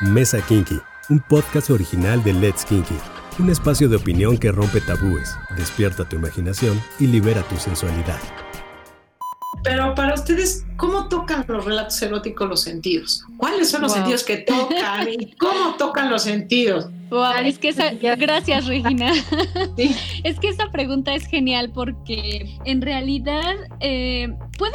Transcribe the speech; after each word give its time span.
Mesa 0.00 0.40
Kinky, 0.40 0.80
un 1.10 1.20
podcast 1.20 1.68
original 1.68 2.24
de 2.24 2.32
Let's 2.32 2.64
Kinky, 2.64 2.96
un 3.38 3.50
espacio 3.50 3.86
de 3.86 3.96
opinión 3.96 4.38
que 4.38 4.50
rompe 4.50 4.80
tabúes, 4.80 5.36
despierta 5.58 6.08
tu 6.08 6.16
imaginación 6.16 6.80
y 6.98 7.06
libera 7.06 7.42
tu 7.42 7.56
sensualidad. 7.58 8.18
Pero 9.62 9.94
para 9.94 10.14
ustedes, 10.14 10.64
¿cómo 10.78 11.06
tocan 11.30 11.56
los 11.56 11.64
relatos 11.64 12.02
eróticos 12.02 12.48
los 12.48 12.60
sentidos? 12.60 13.24
¿Cuáles 13.36 13.70
son 13.70 13.82
los 13.82 13.92
sentidos 13.92 14.24
que 14.24 14.38
tocan 14.38 15.08
y 15.08 15.32
cómo 15.38 15.76
tocan 15.76 16.10
los 16.10 16.22
sentidos? 16.22 16.86
es 17.44 17.58
que 17.58 17.72
gracias 18.16 18.66
Regina. 18.66 19.12
Es 20.22 20.38
que 20.38 20.48
esa 20.48 20.70
pregunta 20.70 21.14
es 21.14 21.26
genial 21.26 21.72
porque 21.72 22.56
en 22.64 22.82
realidad 22.82 23.56
eh, 23.80 24.32
puede, 24.58 24.74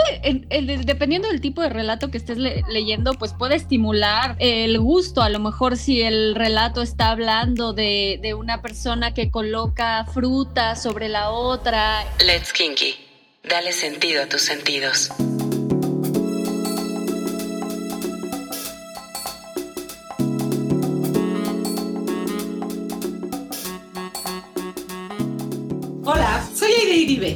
dependiendo 0.83 1.29
del 1.29 1.39
tipo 1.39 1.61
de 1.61 1.69
relato 1.69 2.11
que 2.11 2.17
estés 2.17 2.37
leyendo, 2.37 3.13
pues 3.13 3.33
puede 3.33 3.55
estimular 3.55 4.35
el 4.39 4.79
gusto. 4.79 5.21
A 5.21 5.29
lo 5.29 5.39
mejor 5.39 5.77
si 5.77 6.01
el 6.01 6.35
relato 6.35 6.81
está 6.81 7.11
hablando 7.11 7.73
de, 7.73 8.19
de 8.21 8.33
una 8.33 8.61
persona 8.61 9.13
que 9.13 9.29
coloca 9.29 10.05
fruta 10.13 10.75
sobre 10.75 11.07
la 11.07 11.29
otra. 11.29 12.03
Let's 12.25 12.51
Kinky. 12.51 12.95
Dale 13.47 13.71
sentido 13.71 14.23
a 14.23 14.25
tus 14.27 14.41
sentidos. 14.41 15.11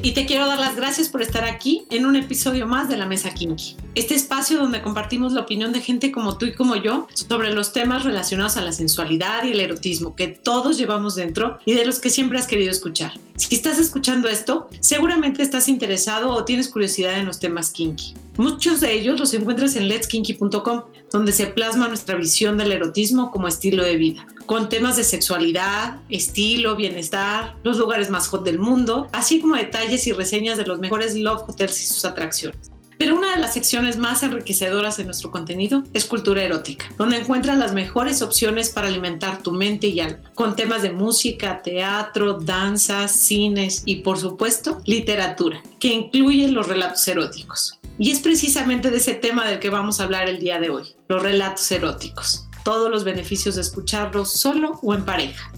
Y 0.04 0.12
te 0.12 0.26
quiero 0.26 0.48
dar 0.48 0.60
las 0.60 0.69
gracias 0.76 1.10
por 1.10 1.22
estar 1.22 1.44
aquí 1.44 1.86
en 1.90 2.06
un 2.06 2.16
episodio 2.16 2.68
más 2.68 2.90
de 2.90 2.98
La 2.98 3.06
Mesa 3.06 3.34
Kinky. 3.34 3.76
Este 3.96 4.16
espacio 4.16 4.60
donde 4.60 4.82
compartimos 4.82 5.34
la 5.34 5.42
opinión 5.42 5.74
de 5.74 5.82
gente 5.82 6.12
como 6.12 6.38
tú 6.38 6.46
y 6.46 6.54
como 6.54 6.76
yo 6.76 7.08
sobre 7.14 7.54
los 7.54 7.74
temas 7.74 8.04
relacionados 8.04 8.58
a 8.58 8.62
la 8.62 8.72
sensualidad 8.72 9.44
y 9.44 9.52
el 9.52 9.60
erotismo 9.60 10.16
que 10.16 10.28
todos 10.28 10.78
llevamos 10.78 11.16
dentro 11.16 11.60
y 11.66 11.74
de 11.74 11.86
los 11.86 12.00
que 12.00 12.10
siempre 12.10 12.40
has 12.40 12.48
querido 12.48 12.72
escuchar. 12.72 13.14
Si 13.36 13.56
estás 13.56 13.80
escuchando 13.80 14.28
esto, 14.28 14.70
seguramente 14.80 15.44
estás 15.44 15.70
interesado 15.70 16.32
o 16.32 16.46
tienes 16.46 16.68
curiosidad 16.68 17.18
en 17.18 17.26
los 17.26 17.40
temas 17.40 17.72
kinky. 17.72 18.14
Muchos 18.38 18.80
de 18.80 18.94
ellos 18.94 19.20
los 19.20 19.34
encuentras 19.34 19.76
en 19.76 19.88
letskinky.com, 19.88 20.84
donde 21.12 21.32
se 21.32 21.48
plasma 21.48 21.88
nuestra 21.88 22.16
visión 22.16 22.58
del 22.58 22.72
erotismo 22.72 23.32
como 23.32 23.48
estilo 23.48 23.84
de 23.84 23.98
vida 23.98 24.26
con 24.50 24.68
temas 24.68 24.98
de 24.98 25.04
sexualidad, 25.04 25.98
estilo, 26.10 26.76
bienestar, 26.76 27.56
los 27.64 27.78
lugares 27.78 28.10
más 28.10 28.28
hot 28.30 28.44
del 28.44 28.58
mundo, 28.58 29.08
así 29.12 29.42
como 29.42 29.56
detalles 29.56 30.08
y 30.08 30.12
reseñas 30.12 30.58
de 30.60 30.68
los 30.68 30.80
mejores 30.80 31.16
love 31.16 31.42
hotels 31.48 31.82
y 31.82 31.88
sus 31.88 32.06
atracciones. 32.06 32.70
Pero 33.00 33.16
una 33.16 33.34
de 33.34 33.40
las 33.40 33.54
secciones 33.54 33.98
más 33.98 34.24
enriquecedoras 34.24 34.98
de 34.98 35.06
nuestro 35.06 35.32
contenido 35.32 35.84
es 35.94 36.04
cultura 36.04 36.44
erótica, 36.44 36.86
donde 36.98 37.16
encuentras 37.16 37.58
las 37.58 37.74
mejores 37.74 38.22
opciones 38.22 38.72
para 38.72 38.90
alimentar 38.90 39.42
tu 39.42 39.54
mente 39.54 39.88
y 39.88 40.02
alma, 40.02 40.30
con 40.36 40.58
temas 40.58 40.82
de 40.82 40.92
música, 40.92 41.62
teatro, 41.62 42.34
danzas, 42.34 43.14
cines 43.14 43.84
y 43.86 44.02
por 44.02 44.18
supuesto 44.18 44.82
literatura, 44.86 45.64
que 45.80 45.94
incluyen 45.94 46.54
los 46.54 46.68
relatos 46.68 47.08
eróticos. 47.08 47.80
Y 47.98 48.12
es 48.12 48.20
precisamente 48.20 48.92
de 48.92 48.98
ese 48.98 49.14
tema 49.14 49.48
del 49.48 49.60
que 49.60 49.70
vamos 49.70 50.02
a 50.02 50.04
hablar 50.04 50.28
el 50.28 50.40
día 50.40 50.60
de 50.60 50.70
hoy, 50.70 50.84
los 51.08 51.24
relatos 51.24 51.72
eróticos 51.72 52.49
todos 52.70 52.92
los 52.92 53.04
beneficios 53.04 53.56
de 53.56 53.62
escucharlos 53.62 54.32
solo 54.32 54.80
o 54.84 54.94
en 54.94 55.04
pareja. 55.04 55.52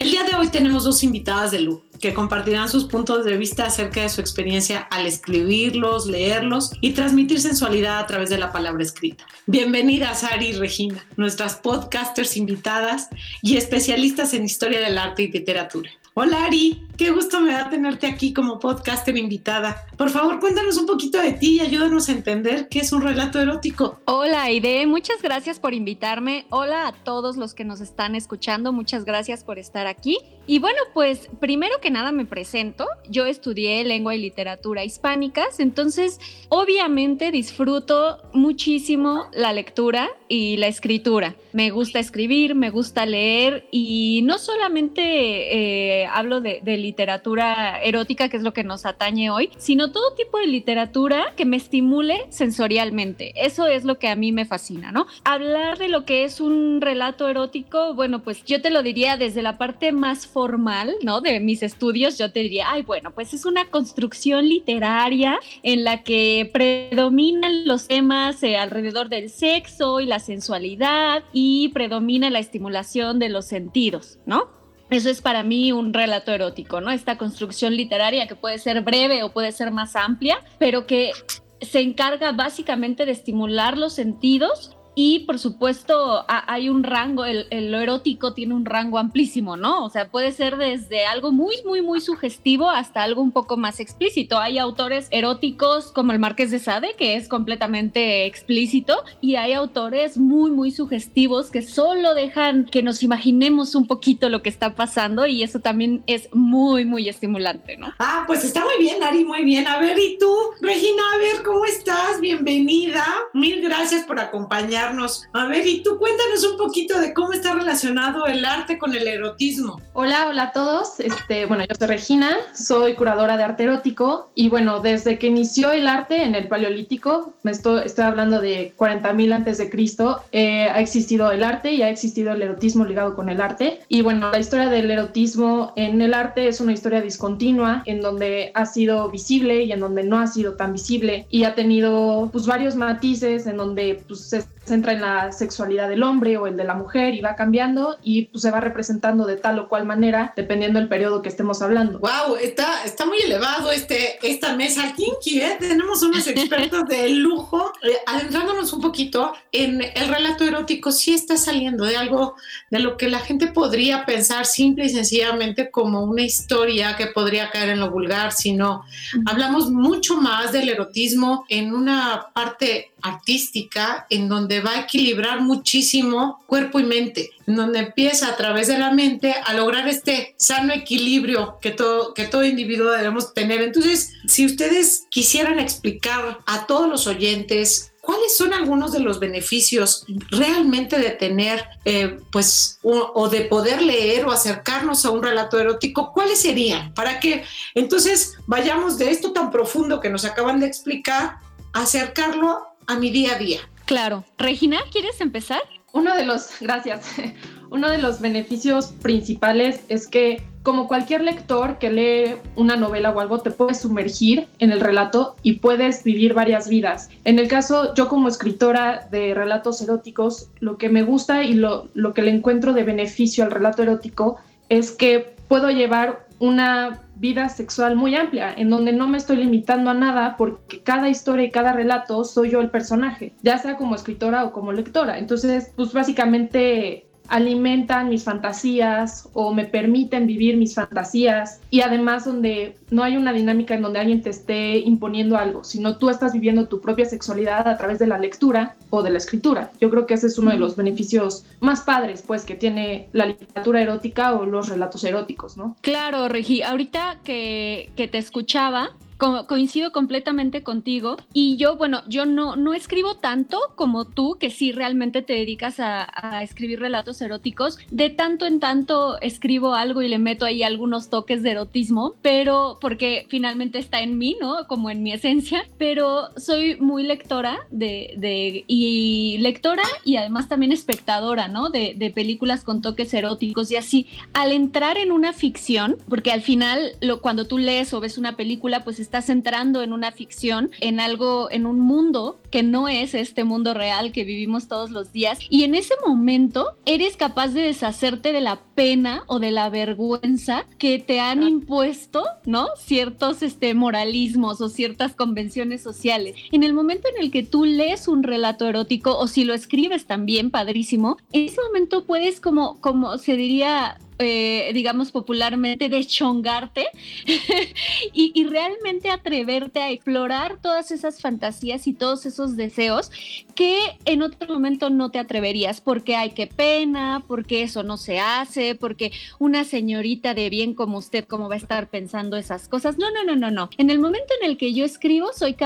El 0.00 0.10
día 0.10 0.24
de 0.24 0.34
hoy 0.34 0.48
tenemos 0.48 0.82
dos 0.82 1.04
invitadas 1.04 1.52
de 1.52 1.60
lujo 1.60 1.84
que 2.00 2.12
compartirán 2.12 2.68
sus 2.68 2.86
puntos 2.86 3.24
de 3.24 3.36
vista 3.36 3.66
acerca 3.66 4.02
de 4.02 4.08
su 4.08 4.20
experiencia 4.20 4.80
al 4.90 5.06
escribirlos, 5.06 6.06
leerlos 6.06 6.72
y 6.80 6.90
transmitir 6.90 7.40
sensualidad 7.40 8.00
a 8.00 8.06
través 8.08 8.30
de 8.30 8.38
la 8.38 8.50
palabra 8.50 8.82
escrita. 8.82 9.24
Bienvenidas 9.46 10.24
Ari 10.24 10.46
y 10.48 10.52
Regina, 10.54 11.06
nuestras 11.16 11.54
podcasters 11.54 12.36
invitadas 12.36 13.10
y 13.42 13.56
especialistas 13.56 14.34
en 14.34 14.44
historia 14.44 14.80
del 14.80 14.98
arte 14.98 15.22
y 15.22 15.30
literatura. 15.30 15.88
Hola 16.14 16.46
Ari, 16.46 16.84
qué 16.96 17.10
gusto 17.10 17.40
me 17.40 17.52
da 17.52 17.68
tenerte 17.70 18.06
aquí 18.06 18.32
como 18.32 18.58
podcaster 18.58 19.16
invitada. 19.16 19.84
Por 19.96 20.10
favor, 20.10 20.40
cuéntanos 20.40 20.76
un 20.76 20.86
poquito 20.86 21.20
de 21.20 21.32
ti 21.32 21.56
y 21.56 21.60
ayúdanos 21.60 22.08
a 22.08 22.12
entender 22.12 22.68
qué 22.68 22.80
es 22.80 22.92
un 22.92 23.02
relato 23.02 23.40
erótico. 23.40 24.00
Hola 24.06 24.44
Aide, 24.44 24.86
muchas 24.86 25.22
gracias 25.22 25.60
por 25.60 25.74
invitarme. 25.74 26.46
Hola 26.50 26.88
a 26.88 26.92
todos 26.92 27.36
los 27.36 27.54
que 27.54 27.64
nos 27.64 27.80
están 27.80 28.14
escuchando, 28.14 28.72
muchas 28.72 29.04
gracias 29.04 29.44
por 29.44 29.58
estar 29.58 29.86
aquí. 29.86 30.18
Y 30.48 30.60
bueno, 30.60 30.78
pues 30.94 31.28
primero 31.40 31.80
que 31.80 31.90
nada 31.90 32.12
me 32.12 32.24
presento. 32.24 32.86
Yo 33.08 33.26
estudié 33.26 33.84
lengua 33.84 34.14
y 34.14 34.20
literatura 34.20 34.84
hispánicas, 34.84 35.58
entonces 35.58 36.20
obviamente 36.48 37.32
disfruto 37.32 38.18
muchísimo 38.32 39.28
la 39.32 39.52
lectura 39.52 40.08
y 40.28 40.56
la 40.58 40.68
escritura. 40.68 41.34
Me 41.52 41.70
gusta 41.70 41.98
escribir, 41.98 42.54
me 42.54 42.70
gusta 42.70 43.06
leer 43.06 43.66
y 43.72 44.22
no 44.22 44.38
solamente 44.38 46.02
eh, 46.02 46.06
hablo 46.06 46.40
de, 46.40 46.60
literatura 46.86 47.80
erótica, 47.82 48.28
que 48.28 48.36
es 48.36 48.42
lo 48.42 48.52
que 48.52 48.64
nos 48.64 48.86
atañe 48.86 49.30
hoy, 49.30 49.50
sino 49.58 49.90
todo 49.90 50.14
tipo 50.14 50.38
de 50.38 50.46
literatura 50.46 51.32
que 51.36 51.44
me 51.44 51.56
estimule 51.56 52.26
sensorialmente. 52.30 53.32
Eso 53.36 53.66
es 53.66 53.84
lo 53.84 53.98
que 53.98 54.08
a 54.08 54.16
mí 54.16 54.32
me 54.32 54.44
fascina, 54.44 54.92
¿no? 54.92 55.06
Hablar 55.24 55.78
de 55.78 55.88
lo 55.88 56.04
que 56.04 56.24
es 56.24 56.40
un 56.40 56.80
relato 56.80 57.28
erótico, 57.28 57.94
bueno, 57.94 58.22
pues 58.22 58.44
yo 58.44 58.62
te 58.62 58.70
lo 58.70 58.82
diría 58.82 59.16
desde 59.16 59.42
la 59.42 59.58
parte 59.58 59.92
más 59.92 60.26
formal, 60.26 60.94
¿no? 61.02 61.20
De 61.20 61.40
mis 61.40 61.62
estudios, 61.62 62.18
yo 62.18 62.30
te 62.32 62.40
diría, 62.40 62.70
ay, 62.70 62.82
bueno, 62.82 63.10
pues 63.10 63.34
es 63.34 63.44
una 63.44 63.64
construcción 63.66 64.48
literaria 64.48 65.38
en 65.62 65.84
la 65.84 66.02
que 66.02 66.50
predominan 66.52 67.66
los 67.66 67.88
temas 67.88 68.42
eh, 68.42 68.56
alrededor 68.56 69.08
del 69.08 69.30
sexo 69.30 70.00
y 70.00 70.06
la 70.06 70.20
sensualidad 70.20 71.24
y 71.32 71.68
predomina 71.70 72.30
la 72.30 72.38
estimulación 72.38 73.18
de 73.18 73.28
los 73.28 73.46
sentidos, 73.46 74.18
¿no? 74.26 74.55
Eso 74.90 75.10
es 75.10 75.20
para 75.20 75.42
mí 75.42 75.72
un 75.72 75.92
relato 75.92 76.32
erótico, 76.32 76.80
¿no? 76.80 76.90
Esta 76.90 77.18
construcción 77.18 77.76
literaria 77.76 78.28
que 78.28 78.36
puede 78.36 78.58
ser 78.58 78.82
breve 78.82 79.22
o 79.24 79.32
puede 79.32 79.52
ser 79.52 79.72
más 79.72 79.96
amplia, 79.96 80.38
pero 80.58 80.86
que 80.86 81.12
se 81.60 81.80
encarga 81.80 82.32
básicamente 82.32 83.04
de 83.06 83.12
estimular 83.12 83.76
los 83.78 83.94
sentidos 83.94 84.75
y 84.98 85.20
por 85.20 85.38
supuesto 85.38 86.24
hay 86.26 86.70
un 86.70 86.82
rango, 86.82 87.26
el, 87.26 87.46
lo 87.70 87.78
erótico 87.80 88.32
tiene 88.32 88.54
un 88.54 88.64
rango 88.64 88.98
amplísimo, 88.98 89.58
¿no? 89.58 89.84
O 89.84 89.90
sea, 89.90 90.08
puede 90.08 90.32
ser 90.32 90.56
desde 90.56 91.04
algo 91.04 91.32
muy, 91.32 91.54
muy, 91.66 91.82
muy 91.82 92.00
sugestivo 92.00 92.70
hasta 92.70 93.02
algo 93.02 93.20
un 93.20 93.30
poco 93.30 93.58
más 93.58 93.78
explícito. 93.78 94.38
Hay 94.38 94.56
autores 94.56 95.08
eróticos 95.10 95.92
como 95.92 96.12
el 96.12 96.18
Marqués 96.18 96.50
de 96.50 96.60
Sade, 96.60 96.94
que 96.96 97.14
es 97.16 97.28
completamente 97.28 98.24
explícito, 98.24 99.04
y 99.20 99.34
hay 99.34 99.52
autores 99.52 100.16
muy, 100.16 100.50
muy 100.50 100.70
sugestivos 100.70 101.50
que 101.50 101.60
solo 101.60 102.14
dejan 102.14 102.64
que 102.64 102.82
nos 102.82 103.02
imaginemos 103.02 103.74
un 103.74 103.86
poquito 103.86 104.30
lo 104.30 104.40
que 104.40 104.48
está 104.48 104.74
pasando 104.76 105.26
y 105.26 105.42
eso 105.42 105.60
también 105.60 106.04
es 106.06 106.30
muy, 106.32 106.86
muy 106.86 107.06
estimulante, 107.10 107.76
¿no? 107.76 107.92
Ah, 107.98 108.24
pues 108.26 108.44
está 108.44 108.64
muy 108.64 108.78
bien, 108.78 109.02
Ari, 109.02 109.26
muy 109.26 109.44
bien. 109.44 109.68
A 109.68 109.78
ver, 109.78 109.98
¿y 109.98 110.16
tú, 110.18 110.34
Regina? 110.62 111.02
A 111.14 111.18
ver, 111.18 111.42
¿cómo 111.44 111.66
estás? 111.66 112.18
Bienvenida. 112.18 113.04
Mil 113.34 113.60
gracias 113.60 114.06
por 114.06 114.18
acompañarnos 114.18 114.85
a 115.32 115.46
ver, 115.46 115.66
y 115.66 115.82
tú 115.82 115.98
cuéntanos 115.98 116.44
un 116.44 116.56
poquito 116.56 117.00
de 117.00 117.12
cómo 117.12 117.32
está 117.32 117.54
relacionado 117.54 118.26
el 118.26 118.44
arte 118.44 118.78
con 118.78 118.94
el 118.94 119.08
erotismo. 119.08 119.80
Hola, 119.94 120.28
hola 120.28 120.44
a 120.44 120.52
todos. 120.52 121.00
Este, 121.00 121.46
bueno, 121.46 121.64
yo 121.68 121.74
soy 121.76 121.88
Regina, 121.88 122.36
soy 122.54 122.94
curadora 122.94 123.36
de 123.36 123.42
arte 123.42 123.64
erótico 123.64 124.30
y 124.34 124.48
bueno, 124.48 124.80
desde 124.80 125.18
que 125.18 125.26
inició 125.26 125.72
el 125.72 125.88
arte 125.88 126.22
en 126.22 126.36
el 126.36 126.46
Paleolítico, 126.46 127.34
me 127.42 127.50
estoy, 127.50 127.82
estoy 127.84 128.04
hablando 128.04 128.40
de 128.40 128.74
40.000 128.76 129.32
antes 129.32 129.58
de 129.58 129.70
Cristo, 129.70 130.22
eh, 130.30 130.68
ha 130.68 130.80
existido 130.80 131.32
el 131.32 131.42
arte 131.42 131.72
y 131.72 131.82
ha 131.82 131.88
existido 131.88 132.32
el 132.32 132.42
erotismo 132.42 132.84
ligado 132.84 133.16
con 133.16 133.28
el 133.28 133.40
arte. 133.40 133.80
Y 133.88 134.02
bueno, 134.02 134.30
la 134.30 134.38
historia 134.38 134.68
del 134.68 134.90
erotismo 134.90 135.72
en 135.74 136.00
el 136.00 136.14
arte 136.14 136.46
es 136.46 136.60
una 136.60 136.72
historia 136.72 137.00
discontinua 137.00 137.82
en 137.86 138.00
donde 138.00 138.52
ha 138.54 138.66
sido 138.66 139.10
visible 139.10 139.64
y 139.64 139.72
en 139.72 139.80
donde 139.80 140.04
no 140.04 140.20
ha 140.20 140.28
sido 140.28 140.54
tan 140.54 140.72
visible 140.72 141.26
y 141.30 141.42
ha 141.42 141.54
tenido 141.56 142.28
pues 142.32 142.46
varios 142.46 142.76
matices 142.76 143.46
en 143.46 143.56
donde 143.56 144.04
pues 144.06 144.20
se 144.20 144.44
entra 144.74 144.92
en 144.92 145.00
la 145.00 145.32
sexualidad 145.32 145.88
del 145.88 146.02
hombre 146.02 146.36
o 146.36 146.46
el 146.46 146.56
de 146.56 146.64
la 146.64 146.74
mujer 146.74 147.14
y 147.14 147.20
va 147.20 147.36
cambiando 147.36 147.96
y 148.02 148.26
pues, 148.26 148.42
se 148.42 148.50
va 148.50 148.60
representando 148.60 149.26
de 149.26 149.36
tal 149.36 149.58
o 149.58 149.68
cual 149.68 149.84
manera 149.84 150.32
dependiendo 150.36 150.78
del 150.78 150.88
periodo 150.88 151.22
que 151.22 151.28
estemos 151.28 151.62
hablando. 151.62 151.98
Wow, 151.98 152.36
está, 152.40 152.84
está 152.84 153.06
muy 153.06 153.18
elevado 153.18 153.70
este, 153.72 154.18
esta 154.26 154.56
mesa 154.56 154.92
kinky, 154.94 155.40
¿eh? 155.40 155.56
Tenemos 155.58 156.02
unos 156.02 156.26
expertos 156.26 156.84
de 156.88 157.08
lujo. 157.10 157.72
Eh, 157.82 157.96
adentrándonos 158.06 158.72
un 158.72 158.80
poquito 158.80 159.32
en 159.52 159.82
el 159.82 160.08
relato 160.08 160.44
erótico, 160.44 160.92
sí 160.92 161.14
está 161.14 161.36
saliendo 161.36 161.84
de 161.84 161.96
algo 161.96 162.34
de 162.70 162.80
lo 162.80 162.96
que 162.96 163.08
la 163.08 163.20
gente 163.20 163.48
podría 163.48 164.04
pensar 164.06 164.46
simple 164.46 164.86
y 164.86 164.88
sencillamente 164.90 165.70
como 165.70 166.02
una 166.02 166.22
historia 166.22 166.96
que 166.96 167.06
podría 167.06 167.50
caer 167.50 167.70
en 167.70 167.80
lo 167.80 167.90
vulgar, 167.90 168.32
sino 168.32 168.84
hablamos 169.26 169.70
mucho 169.70 170.16
más 170.16 170.52
del 170.52 170.68
erotismo 170.68 171.44
en 171.48 171.74
una 171.74 172.26
parte 172.34 172.92
artística 173.02 174.06
en 174.10 174.28
donde 174.28 174.55
va 174.60 174.72
a 174.72 174.80
equilibrar 174.80 175.40
muchísimo 175.40 176.42
cuerpo 176.46 176.80
y 176.80 176.84
mente, 176.84 177.30
en 177.46 177.56
donde 177.56 177.80
empieza 177.80 178.28
a 178.28 178.36
través 178.36 178.68
de 178.68 178.78
la 178.78 178.92
mente 178.92 179.34
a 179.44 179.54
lograr 179.54 179.88
este 179.88 180.34
sano 180.38 180.72
equilibrio 180.72 181.58
que 181.60 181.70
todo, 181.70 182.14
que 182.14 182.26
todo 182.26 182.44
individuo 182.44 182.90
debemos 182.90 183.34
tener. 183.34 183.62
Entonces, 183.62 184.12
si 184.26 184.46
ustedes 184.46 185.04
quisieran 185.10 185.58
explicar 185.58 186.38
a 186.46 186.66
todos 186.66 186.88
los 186.88 187.06
oyentes 187.06 187.92
¿cuáles 188.06 188.36
son 188.36 188.54
algunos 188.54 188.92
de 188.92 189.00
los 189.00 189.18
beneficios 189.18 190.06
realmente 190.30 190.96
de 190.98 191.10
tener, 191.10 191.64
eh, 191.84 192.20
pues, 192.30 192.78
o, 192.82 193.28
de 193.28 193.42
poder 193.42 193.82
leer 193.82 194.24
o 194.24 194.30
acercarnos 194.30 195.04
a 195.04 195.10
un 195.10 195.22
relato 195.22 195.58
erótico? 195.58 196.12
¿Cuáles 196.12 196.40
serían? 196.40 196.94
Para 196.94 197.18
que 197.18 197.44
entonces 197.74 198.38
vayamos 198.46 198.96
de 198.96 199.10
esto 199.10 199.32
tan 199.32 199.50
profundo 199.50 200.00
que 200.00 200.08
nos 200.08 200.24
acaban 200.24 200.60
de 200.60 200.66
explicar, 200.66 201.38
acercarlo 201.72 202.60
a 202.86 202.94
mi 202.94 203.10
día 203.10 203.34
a 203.34 203.38
día. 203.38 203.60
Claro. 203.86 204.24
Regina, 204.36 204.78
¿quieres 204.90 205.20
empezar? 205.20 205.62
Uno 205.92 206.14
de 206.16 206.26
los, 206.26 206.50
gracias, 206.60 207.06
uno 207.70 207.88
de 207.88 207.98
los 207.98 208.20
beneficios 208.20 208.92
principales 209.00 209.80
es 209.88 210.06
que 210.06 210.42
como 210.62 210.88
cualquier 210.88 211.22
lector 211.22 211.78
que 211.78 211.90
lee 211.90 212.36
una 212.56 212.74
novela 212.74 213.10
o 213.10 213.20
algo, 213.20 213.38
te 213.38 213.52
puedes 213.52 213.82
sumergir 213.82 214.48
en 214.58 214.72
el 214.72 214.80
relato 214.80 215.36
y 215.44 215.60
puedes 215.60 216.02
vivir 216.02 216.34
varias 216.34 216.68
vidas. 216.68 217.08
En 217.24 217.38
el 217.38 217.46
caso, 217.46 217.94
yo 217.94 218.08
como 218.08 218.26
escritora 218.26 219.06
de 219.12 219.32
relatos 219.32 219.80
eróticos, 219.80 220.48
lo 220.58 220.76
que 220.76 220.88
me 220.88 221.04
gusta 221.04 221.44
y 221.44 221.54
lo, 221.54 221.88
lo 221.94 222.14
que 222.14 222.22
le 222.22 222.32
encuentro 222.32 222.72
de 222.72 222.82
beneficio 222.82 223.44
al 223.44 223.52
relato 223.52 223.84
erótico 223.84 224.38
es 224.68 224.90
que 224.90 225.36
puedo 225.46 225.70
llevar 225.70 226.25
una 226.38 227.02
vida 227.16 227.48
sexual 227.48 227.96
muy 227.96 228.14
amplia, 228.14 228.52
en 228.54 228.68
donde 228.68 228.92
no 228.92 229.08
me 229.08 229.16
estoy 229.16 229.36
limitando 229.36 229.90
a 229.90 229.94
nada 229.94 230.36
porque 230.36 230.82
cada 230.82 231.08
historia 231.08 231.46
y 231.46 231.50
cada 231.50 231.72
relato 231.72 232.24
soy 232.24 232.50
yo 232.50 232.60
el 232.60 232.70
personaje, 232.70 233.34
ya 233.42 233.58
sea 233.58 233.76
como 233.76 233.94
escritora 233.94 234.44
o 234.44 234.52
como 234.52 234.72
lectora. 234.72 235.18
Entonces, 235.18 235.72
pues 235.76 235.92
básicamente 235.92 237.05
alimentan 237.28 238.08
mis 238.08 238.24
fantasías 238.24 239.28
o 239.32 239.52
me 239.52 239.64
permiten 239.64 240.26
vivir 240.26 240.56
mis 240.56 240.74
fantasías 240.74 241.60
y 241.70 241.80
además 241.80 242.24
donde 242.24 242.76
no 242.90 243.02
hay 243.02 243.16
una 243.16 243.32
dinámica 243.32 243.74
en 243.74 243.82
donde 243.82 243.98
alguien 243.98 244.22
te 244.22 244.30
esté 244.30 244.78
imponiendo 244.78 245.36
algo, 245.36 245.64
sino 245.64 245.98
tú 245.98 246.10
estás 246.10 246.32
viviendo 246.32 246.68
tu 246.68 246.80
propia 246.80 247.04
sexualidad 247.04 247.66
a 247.68 247.76
través 247.76 247.98
de 247.98 248.06
la 248.06 248.18
lectura 248.18 248.76
o 248.90 249.02
de 249.02 249.10
la 249.10 249.18
escritura. 249.18 249.72
Yo 249.80 249.90
creo 249.90 250.06
que 250.06 250.14
ese 250.14 250.28
es 250.28 250.38
uno 250.38 250.50
de 250.50 250.58
los 250.58 250.76
beneficios 250.76 251.44
más 251.60 251.82
padres 251.82 252.22
pues 252.26 252.44
que 252.44 252.54
tiene 252.54 253.08
la 253.12 253.26
literatura 253.26 253.82
erótica 253.82 254.34
o 254.34 254.46
los 254.46 254.68
relatos 254.68 255.04
eróticos, 255.04 255.56
¿no? 255.56 255.76
Claro, 255.80 256.28
Regi, 256.28 256.62
ahorita 256.62 257.18
que, 257.24 257.90
que 257.96 258.08
te 258.08 258.18
escuchaba, 258.18 258.90
coincido 259.16 259.92
completamente 259.92 260.62
contigo 260.62 261.16
y 261.32 261.56
yo, 261.56 261.76
bueno, 261.76 262.02
yo 262.08 262.26
no, 262.26 262.56
no 262.56 262.74
escribo 262.74 263.16
tanto 263.16 263.58
como 263.74 264.04
tú, 264.04 264.36
que 264.38 264.50
sí 264.50 264.72
realmente 264.72 265.22
te 265.22 265.34
dedicas 265.34 265.80
a, 265.80 266.06
escribir 266.42 266.80
relatos 266.80 267.20
eróticos. 267.20 267.78
De 267.90 268.10
tanto 268.10 268.46
en 268.46 268.60
tanto 268.60 269.20
escribo 269.20 269.74
algo 269.74 270.02
y 270.02 270.08
le 270.08 270.18
meto 270.18 270.44
ahí 270.44 270.62
algunos 270.62 271.08
toques 271.08 271.42
de 271.42 271.52
erotismo, 271.52 272.14
pero 272.20 272.78
porque 272.80 273.26
finalmente 273.28 273.78
está 273.78 274.00
en 274.00 274.18
mí, 274.18 274.36
¿no? 274.40 274.66
Como 274.66 274.90
en 274.90 275.02
mi 275.02 275.12
esencia, 275.12 275.66
pero 275.78 276.28
soy 276.36 276.76
muy 276.76 277.04
lectora 277.04 277.58
de, 277.70 278.14
de 278.18 278.64
y 278.66 279.38
lectora 279.38 279.84
y 280.04 280.16
además 280.16 280.48
también 280.48 280.72
espectadora, 280.72 281.48
¿no? 281.48 281.70
De, 281.70 281.94
de 281.96 282.10
películas 282.10 282.64
con 282.64 282.82
toques 282.82 283.12
eróticos 283.14 283.70
y 283.70 283.76
así. 283.76 284.06
Al 284.32 284.52
entrar 284.52 284.98
en 284.98 285.12
una 285.12 285.32
ficción, 285.32 285.96
porque 286.08 286.32
al 286.32 286.42
final 286.42 286.92
lo, 287.00 287.20
cuando 287.20 287.46
tú 287.46 287.58
lees 287.58 287.92
o 287.94 288.00
ves 288.00 288.18
una 288.18 288.36
película, 288.36 288.84
pues 288.84 289.00
estás 289.06 289.30
entrando 289.30 289.82
en 289.82 289.92
una 289.92 290.10
ficción, 290.10 290.70
en 290.80 290.98
algo, 290.98 291.48
en 291.50 291.64
un 291.64 291.78
mundo 291.78 292.40
que 292.50 292.64
no 292.64 292.88
es 292.88 293.14
este 293.14 293.44
mundo 293.44 293.72
real 293.72 294.10
que 294.10 294.24
vivimos 294.24 294.66
todos 294.66 294.90
los 294.90 295.12
días. 295.12 295.38
Y 295.48 295.62
en 295.62 295.74
ese 295.74 295.94
momento 296.04 296.76
eres 296.86 297.16
capaz 297.16 297.48
de 297.48 297.62
deshacerte 297.62 298.32
de 298.32 298.40
la 298.40 298.60
pena 298.74 299.22
o 299.28 299.38
de 299.38 299.52
la 299.52 299.70
vergüenza 299.70 300.66
que 300.78 300.98
te 300.98 301.20
han 301.20 301.44
impuesto, 301.44 302.24
¿no? 302.44 302.66
Ciertos 302.76 303.42
este, 303.42 303.74
moralismos 303.74 304.60
o 304.60 304.68
ciertas 304.68 305.14
convenciones 305.14 305.82
sociales. 305.82 306.34
En 306.50 306.64
el 306.64 306.74
momento 306.74 307.08
en 307.08 307.22
el 307.22 307.30
que 307.30 307.44
tú 307.44 307.64
lees 307.64 308.08
un 308.08 308.24
relato 308.24 308.66
erótico 308.66 309.16
o 309.16 309.28
si 309.28 309.44
lo 309.44 309.54
escribes 309.54 310.06
también, 310.06 310.50
padrísimo, 310.50 311.16
en 311.32 311.46
ese 311.46 311.60
momento 311.62 312.04
puedes 312.04 312.40
como, 312.40 312.80
como 312.80 313.18
se 313.18 313.36
diría, 313.36 313.98
eh, 314.18 314.70
digamos 314.72 315.12
popularmente, 315.12 315.88
de 315.88 316.04
chongarte 316.06 316.86
y, 318.12 318.44
realmente 318.44 319.10
atreverte 319.10 319.80
a 319.80 319.90
explorar 319.90 320.58
todas 320.60 320.90
esas 320.90 321.20
fantasías 321.20 321.86
y 321.86 321.92
todos 321.92 322.24
esos 322.26 322.56
deseos 322.56 323.10
que 323.56 323.98
en 324.04 324.22
otro 324.22 324.52
momento 324.52 324.90
no 324.90 325.10
te 325.10 325.18
atreverías 325.18 325.80
porque 325.80 326.14
hay 326.14 326.30
que 326.30 326.46
pena, 326.46 327.24
porque 327.26 327.62
eso 327.62 327.82
no 327.82 327.96
se 327.96 328.20
hace, 328.20 328.76
porque 328.76 329.10
una 329.40 329.64
señorita 329.64 330.34
de 330.34 330.48
bien 330.50 330.74
como 330.74 330.98
usted, 330.98 331.24
¿cómo 331.24 331.48
va 331.48 331.56
a 331.56 331.58
estar 331.58 331.88
pensando 331.88 332.36
esas 332.36 332.68
cosas? 332.68 332.98
No, 332.98 333.10
no, 333.10 333.24
no, 333.24 333.34
no, 333.34 333.50
no. 333.50 333.70
En 333.78 333.90
el 333.90 333.98
momento 333.98 334.32
en 334.40 334.48
el 334.48 334.56
que 334.56 334.74
yo 334.74 334.84
escribo 334.84 335.32
soy 335.32 335.56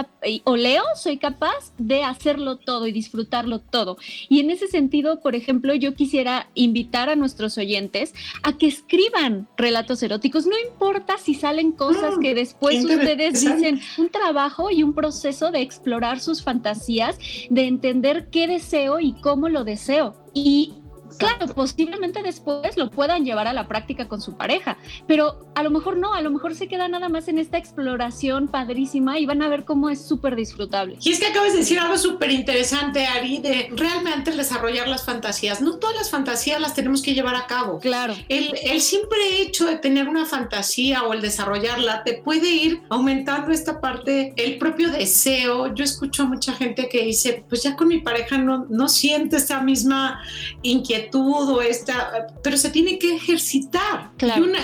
o 0.44 0.56
leo, 0.56 0.84
soy 0.94 1.18
capaz 1.18 1.72
de 1.76 2.04
hacerlo 2.04 2.56
todo 2.56 2.86
y 2.86 2.92
disfrutarlo 2.92 3.58
todo. 3.60 3.98
Y 4.28 4.40
en 4.40 4.50
ese 4.50 4.68
sentido, 4.68 5.20
por 5.20 5.34
ejemplo, 5.34 5.74
yo 5.74 5.94
quisiera 5.94 6.48
invitar 6.54 7.10
a 7.10 7.16
nuestros 7.16 7.58
oyentes 7.58 8.14
a 8.42 8.56
que 8.56 8.68
escriban 8.68 9.48
relatos 9.56 10.02
eróticos. 10.02 10.46
No 10.46 10.56
importa 10.58 11.18
si 11.18 11.34
salen 11.34 11.72
cosas 11.72 12.14
que 12.22 12.34
después 12.34 12.84
ustedes 12.84 13.40
dicen, 13.40 13.80
un 13.98 14.10
trabajo 14.10 14.70
y 14.70 14.84
un 14.84 14.94
proceso 14.94 15.50
de 15.50 15.60
explorar 15.60 16.20
sus 16.20 16.42
fantasías, 16.42 17.18
de 17.50 17.66
entender 17.80 18.28
qué 18.28 18.46
deseo 18.46 19.00
y 19.00 19.14
cómo 19.14 19.48
lo 19.48 19.64
deseo. 19.64 20.14
Y 20.34 20.79
Claro, 21.18 21.46
posiblemente 21.54 22.22
después 22.22 22.76
lo 22.76 22.90
puedan 22.90 23.24
llevar 23.24 23.46
a 23.46 23.52
la 23.52 23.68
práctica 23.68 24.08
con 24.08 24.20
su 24.20 24.36
pareja, 24.36 24.78
pero 25.06 25.48
a 25.54 25.62
lo 25.62 25.70
mejor 25.70 25.96
no, 25.96 26.14
a 26.14 26.20
lo 26.20 26.30
mejor 26.30 26.54
se 26.54 26.68
queda 26.68 26.88
nada 26.88 27.08
más 27.08 27.28
en 27.28 27.38
esta 27.38 27.58
exploración 27.58 28.48
padrísima 28.48 29.18
y 29.18 29.26
van 29.26 29.42
a 29.42 29.48
ver 29.48 29.64
cómo 29.64 29.90
es 29.90 30.00
súper 30.00 30.36
disfrutable. 30.36 30.96
Y 31.02 31.12
es 31.12 31.20
que 31.20 31.26
acabas 31.26 31.52
de 31.52 31.58
decir 31.58 31.78
algo 31.78 31.98
súper 31.98 32.30
interesante, 32.30 33.06
Ari, 33.06 33.38
de 33.38 33.70
realmente 33.74 34.30
desarrollar 34.30 34.88
las 34.88 35.04
fantasías. 35.04 35.60
No 35.60 35.78
todas 35.78 35.96
las 35.96 36.10
fantasías 36.10 36.60
las 36.60 36.74
tenemos 36.74 37.02
que 37.02 37.14
llevar 37.14 37.34
a 37.34 37.46
cabo. 37.46 37.78
Claro. 37.80 38.14
El, 38.28 38.54
el 38.62 38.80
simple 38.80 39.42
hecho 39.42 39.66
de 39.66 39.76
tener 39.76 40.08
una 40.08 40.26
fantasía 40.26 41.02
o 41.02 41.12
el 41.12 41.20
desarrollarla 41.20 42.04
te 42.04 42.14
puede 42.14 42.48
ir 42.48 42.82
aumentando 42.88 43.52
esta 43.52 43.80
parte, 43.80 44.32
el 44.36 44.58
propio 44.58 44.90
deseo. 44.90 45.74
Yo 45.74 45.84
escucho 45.84 46.22
a 46.22 46.26
mucha 46.26 46.52
gente 46.54 46.88
que 46.88 47.04
dice, 47.04 47.44
pues 47.48 47.62
ya 47.62 47.76
con 47.76 47.88
mi 47.88 48.00
pareja 48.00 48.38
no, 48.38 48.66
no 48.68 48.88
siento 48.88 49.36
esa 49.36 49.60
misma 49.60 50.22
inquietud 50.62 50.99
todo 51.02 51.62
esta, 51.62 52.28
pero 52.42 52.56
se 52.56 52.70
tiene 52.70 52.98
que 52.98 53.16
ejercitar. 53.16 54.10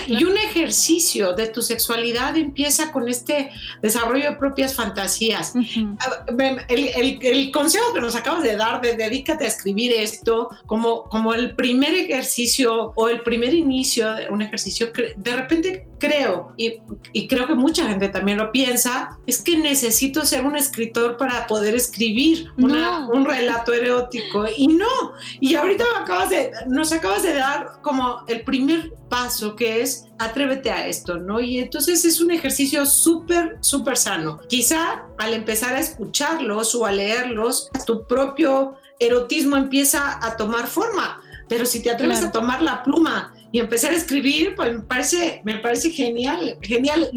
y, 0.06 0.24
un 0.24 0.36
ejercicio 0.36 1.32
de 1.34 1.46
tu 1.48 1.62
sexualidad 1.62 2.36
empieza 2.36 2.92
con 2.92 3.08
este 3.08 3.50
desarrollo 3.82 4.30
de 4.30 4.36
propias 4.36 4.74
fantasías. 4.74 5.54
Ah, 6.00 6.24
el, 6.68 7.50
consejo 7.52 7.92
que 7.94 8.00
nos 8.00 8.16
acabas 8.16 8.42
de 8.42 8.56
dar 8.56 8.80
de 8.80 8.96
dedícate 8.96 9.44
a 9.44 9.48
escribir 9.48 9.92
esto 9.92 10.50
como, 10.66 11.04
como 11.04 11.34
el 11.34 11.54
primer 11.54 11.94
ejercicio 11.94 12.92
o 12.94 13.08
el 13.08 13.22
primer 13.22 13.54
inicio 13.54 14.12
de 14.14 14.28
un 14.28 14.42
ejercicio, 14.42 14.88
de 15.16 15.36
repente 15.36 15.88
creo, 15.98 16.52
y, 16.56 16.74
y 17.12 17.26
creo 17.28 17.46
que 17.46 17.54
mucha 17.54 17.88
gente 17.88 18.08
también 18.08 18.38
lo 18.38 18.52
piensa, 18.52 19.18
es 19.26 19.42
que 19.42 19.56
necesito 19.56 20.24
ser 20.24 20.44
un 20.44 20.56
escritor 20.56 21.16
para 21.16 21.46
poder 21.46 21.74
escribir 21.74 22.50
un 22.56 23.24
relato 23.24 23.72
erótico. 23.72 24.44
Y 24.56 24.68
no, 24.68 25.12
y 25.40 25.54
ahorita 25.54 25.84
me 25.94 26.04
acabas 26.04 26.25
nos 26.66 26.92
acabas 26.92 27.22
de 27.22 27.34
dar 27.34 27.80
como 27.82 28.24
el 28.28 28.42
primer 28.42 28.92
paso 29.08 29.56
que 29.56 29.82
es 29.82 30.06
atrévete 30.18 30.70
a 30.70 30.86
esto, 30.86 31.18
¿no? 31.18 31.40
Y 31.40 31.58
entonces 31.58 32.04
es 32.04 32.20
un 32.20 32.30
ejercicio 32.30 32.86
súper, 32.86 33.58
súper 33.60 33.96
sano. 33.96 34.40
Quizá 34.48 35.04
al 35.18 35.34
empezar 35.34 35.74
a 35.74 35.80
escucharlos 35.80 36.74
o 36.74 36.86
a 36.86 36.92
leerlos, 36.92 37.70
tu 37.86 38.06
propio 38.06 38.76
erotismo 38.98 39.56
empieza 39.56 40.18
a 40.24 40.36
tomar 40.36 40.66
forma. 40.66 41.22
Pero 41.48 41.64
si 41.64 41.80
te 41.80 41.90
atreves 41.90 42.22
a 42.24 42.32
tomar 42.32 42.60
la 42.60 42.82
pluma 42.82 43.32
y 43.52 43.60
empezar 43.60 43.92
a 43.92 43.96
escribir, 43.96 44.54
pues 44.56 44.72
me 44.72 44.80
parece, 44.80 45.40
me 45.44 45.58
parece 45.58 45.90
genial, 45.90 46.58
genial. 46.60 47.10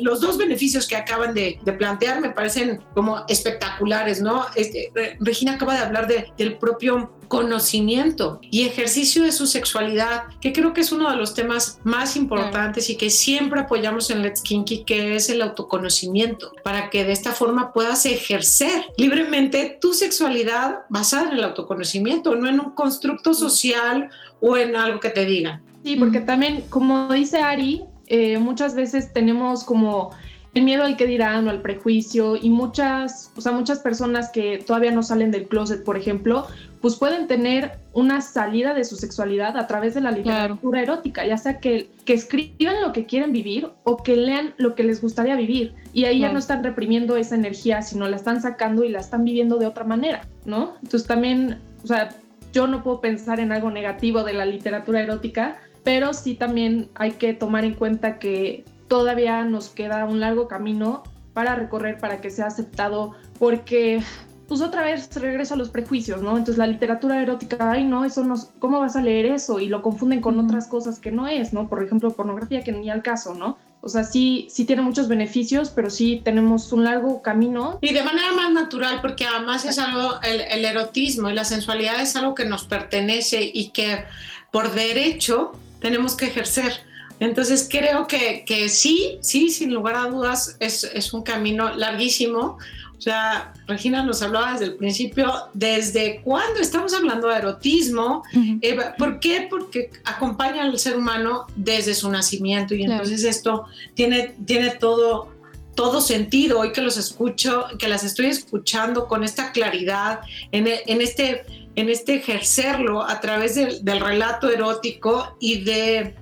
los 0.00 0.20
dos 0.20 0.38
beneficios 0.38 0.86
que 0.86 0.96
acaban 0.96 1.34
de, 1.34 1.58
plantear 1.78 2.20
me 2.20 2.30
parecen 2.30 2.80
como 2.94 3.24
espectaculares, 3.28 4.22
¿no? 4.22 4.46
Este, 4.54 4.92
Regina 5.18 5.54
acaba 5.54 5.74
de 5.74 5.80
hablar 5.80 6.06
de, 6.06 6.32
del 6.38 6.56
propio 6.56 7.12
conocimiento 7.28 8.40
y 8.50 8.62
ejercicio 8.62 9.22
de 9.22 9.32
su 9.32 9.46
sexualidad, 9.46 10.24
que 10.40 10.52
creo 10.52 10.72
que 10.72 10.80
es 10.80 10.92
uno 10.92 11.10
de 11.10 11.16
los 11.16 11.34
temas 11.34 11.80
más 11.84 12.16
importantes 12.16 12.90
y 12.90 12.96
que 12.96 13.10
siempre 13.10 13.60
apoyamos 13.60 14.10
en 14.10 14.22
Let's 14.22 14.42
Kinky, 14.42 14.84
que 14.84 15.16
es 15.16 15.28
el 15.28 15.42
autoconocimiento, 15.42 16.52
para 16.62 16.90
que 16.90 17.04
de 17.04 17.12
esta 17.12 17.32
forma 17.32 17.72
puedas 17.72 18.06
ejercer 18.06 18.86
libremente 18.96 19.78
tu 19.80 19.92
sexualidad 19.94 20.80
basada 20.88 21.30
en 21.30 21.38
el 21.38 21.44
autoconocimiento, 21.44 22.34
no 22.34 22.48
en 22.48 22.60
un 22.60 22.70
constructo 22.70 23.34
social 23.34 24.10
o 24.40 24.56
en 24.56 24.76
algo 24.76 25.00
que 25.00 25.10
te 25.10 25.24
digan. 25.24 25.62
Sí, 25.84 25.96
porque 25.96 26.20
también, 26.20 26.64
como 26.70 27.12
dice 27.12 27.38
Ari, 27.38 27.84
eh, 28.06 28.38
muchas 28.38 28.74
veces 28.74 29.12
tenemos 29.12 29.64
como 29.64 30.10
el 30.54 30.62
miedo 30.62 30.84
al 30.84 30.96
que 30.96 31.06
dirán 31.06 31.46
o 31.46 31.50
al 31.50 31.60
prejuicio 31.60 32.36
y 32.36 32.48
muchas, 32.48 33.32
o 33.36 33.40
sea, 33.40 33.52
muchas 33.52 33.80
personas 33.80 34.30
que 34.30 34.62
todavía 34.64 34.92
no 34.92 35.02
salen 35.02 35.32
del 35.32 35.48
closet, 35.48 35.84
por 35.84 35.96
ejemplo, 35.96 36.46
pues 36.80 36.96
pueden 36.96 37.26
tener 37.26 37.72
una 37.92 38.20
salida 38.20 38.72
de 38.74 38.84
su 38.84 38.96
sexualidad 38.96 39.56
a 39.56 39.66
través 39.66 39.94
de 39.94 40.00
la 40.00 40.10
literatura 40.10 40.82
erótica, 40.82 41.26
ya 41.26 41.38
sea 41.38 41.58
que, 41.58 41.88
que 42.04 42.12
escriban 42.14 42.82
lo 42.82 42.92
que 42.92 43.06
quieren 43.06 43.32
vivir 43.32 43.68
o 43.82 44.02
que 44.02 44.16
lean 44.16 44.54
lo 44.58 44.74
que 44.74 44.84
les 44.84 45.00
gustaría 45.00 45.34
vivir. 45.34 45.74
Y 45.92 46.04
ahí 46.04 46.20
ya 46.20 46.32
no 46.32 46.38
están 46.38 46.62
reprimiendo 46.62 47.16
esa 47.16 47.34
energía, 47.34 47.82
sino 47.82 48.06
la 48.06 48.16
están 48.16 48.42
sacando 48.42 48.84
y 48.84 48.90
la 48.90 49.00
están 49.00 49.24
viviendo 49.24 49.56
de 49.58 49.66
otra 49.66 49.84
manera, 49.84 50.28
¿no? 50.44 50.74
Entonces 50.82 51.08
también, 51.08 51.58
o 51.82 51.86
sea, 51.86 52.10
yo 52.52 52.66
no 52.66 52.84
puedo 52.84 53.00
pensar 53.00 53.40
en 53.40 53.50
algo 53.50 53.70
negativo 53.70 54.22
de 54.22 54.34
la 54.34 54.46
literatura 54.46 55.00
erótica, 55.00 55.56
pero 55.82 56.12
sí 56.14 56.34
también 56.34 56.88
hay 56.94 57.12
que 57.12 57.34
tomar 57.34 57.64
en 57.64 57.74
cuenta 57.74 58.18
que 58.18 58.64
todavía 58.94 59.42
nos 59.42 59.70
queda 59.70 60.04
un 60.04 60.20
largo 60.20 60.46
camino 60.46 61.02
para 61.32 61.56
recorrer 61.56 61.98
para 61.98 62.20
que 62.20 62.30
sea 62.30 62.46
aceptado, 62.46 63.16
porque 63.40 64.00
pues 64.46 64.60
otra 64.60 64.82
vez 64.82 65.12
regreso 65.16 65.54
a 65.54 65.56
los 65.56 65.68
prejuicios, 65.68 66.22
¿no? 66.22 66.38
Entonces 66.38 66.58
la 66.58 66.68
literatura 66.68 67.20
erótica, 67.20 67.72
ay, 67.72 67.82
no, 67.82 68.04
eso 68.04 68.22
no, 68.22 68.36
¿cómo 68.60 68.78
vas 68.78 68.94
a 68.94 69.02
leer 69.02 69.26
eso? 69.26 69.58
Y 69.58 69.66
lo 69.66 69.82
confunden 69.82 70.20
con 70.20 70.38
otras 70.38 70.68
cosas 70.68 71.00
que 71.00 71.10
no 71.10 71.26
es, 71.26 71.52
¿no? 71.52 71.68
Por 71.68 71.82
ejemplo, 71.82 72.12
pornografía, 72.12 72.62
que 72.62 72.70
ni 72.70 72.88
al 72.88 73.02
caso, 73.02 73.34
¿no? 73.34 73.58
O 73.80 73.88
sea, 73.88 74.04
sí, 74.04 74.46
sí 74.48 74.64
tiene 74.64 74.82
muchos 74.82 75.08
beneficios, 75.08 75.70
pero 75.70 75.90
sí 75.90 76.22
tenemos 76.24 76.72
un 76.72 76.84
largo 76.84 77.20
camino. 77.20 77.80
Y 77.80 77.92
de 77.94 78.04
manera 78.04 78.32
más 78.32 78.52
natural, 78.52 79.00
porque 79.00 79.26
además 79.26 79.64
es 79.64 79.80
algo, 79.80 80.20
el, 80.22 80.40
el 80.40 80.64
erotismo 80.64 81.30
y 81.30 81.34
la 81.34 81.44
sensualidad 81.44 82.00
es 82.00 82.14
algo 82.14 82.36
que 82.36 82.44
nos 82.44 82.62
pertenece 82.62 83.50
y 83.52 83.70
que 83.70 84.04
por 84.52 84.72
derecho 84.72 85.50
tenemos 85.80 86.14
que 86.14 86.26
ejercer. 86.26 86.93
Entonces 87.20 87.68
creo 87.70 88.06
que, 88.06 88.44
que 88.44 88.68
sí, 88.68 89.18
sí, 89.20 89.50
sin 89.50 89.72
lugar 89.72 89.94
a 89.96 90.06
dudas, 90.06 90.56
es, 90.60 90.84
es 90.84 91.12
un 91.12 91.22
camino 91.22 91.74
larguísimo 91.74 92.58
o 92.96 93.00
sea, 93.04 93.52
Regina 93.66 94.02
nos 94.02 94.22
hablaba 94.22 94.52
desde 94.52 94.64
el 94.64 94.76
principio, 94.76 95.30
desde 95.52 96.22
cuándo 96.22 96.60
estamos 96.60 96.94
hablando 96.94 97.28
de 97.28 97.36
erotismo, 97.36 98.22
eh, 98.62 98.78
¿por 98.96 99.20
qué? 99.20 99.46
Porque 99.50 99.90
acompaña 100.04 100.62
al 100.62 100.78
ser 100.78 100.96
humano 100.96 101.46
desde 101.54 101.94
su 101.94 102.10
nacimiento 102.10 102.74
y 102.74 102.84
entonces 102.84 103.24
esto 103.24 103.66
tiene, 103.92 104.34
tiene 104.46 104.70
todo, 104.70 105.28
todo 105.74 106.00
sentido. 106.00 106.60
Hoy 106.60 106.72
que 106.72 106.80
los 106.80 106.96
escucho, 106.96 107.66
que 107.78 107.88
las 107.88 108.04
estoy 108.04 108.26
escuchando 108.26 109.06
con 109.06 109.22
esta 109.22 109.52
claridad, 109.52 110.20
en, 110.50 110.66
en 110.66 111.00
este, 111.02 111.44
en 111.74 111.90
este 111.90 112.14
ejercerlo 112.14 113.02
a 113.02 113.20
través 113.20 113.54
del 113.56 114.00
relato 114.00 114.48
erótico 114.48 115.36
y 115.40 115.62
de 115.62 116.14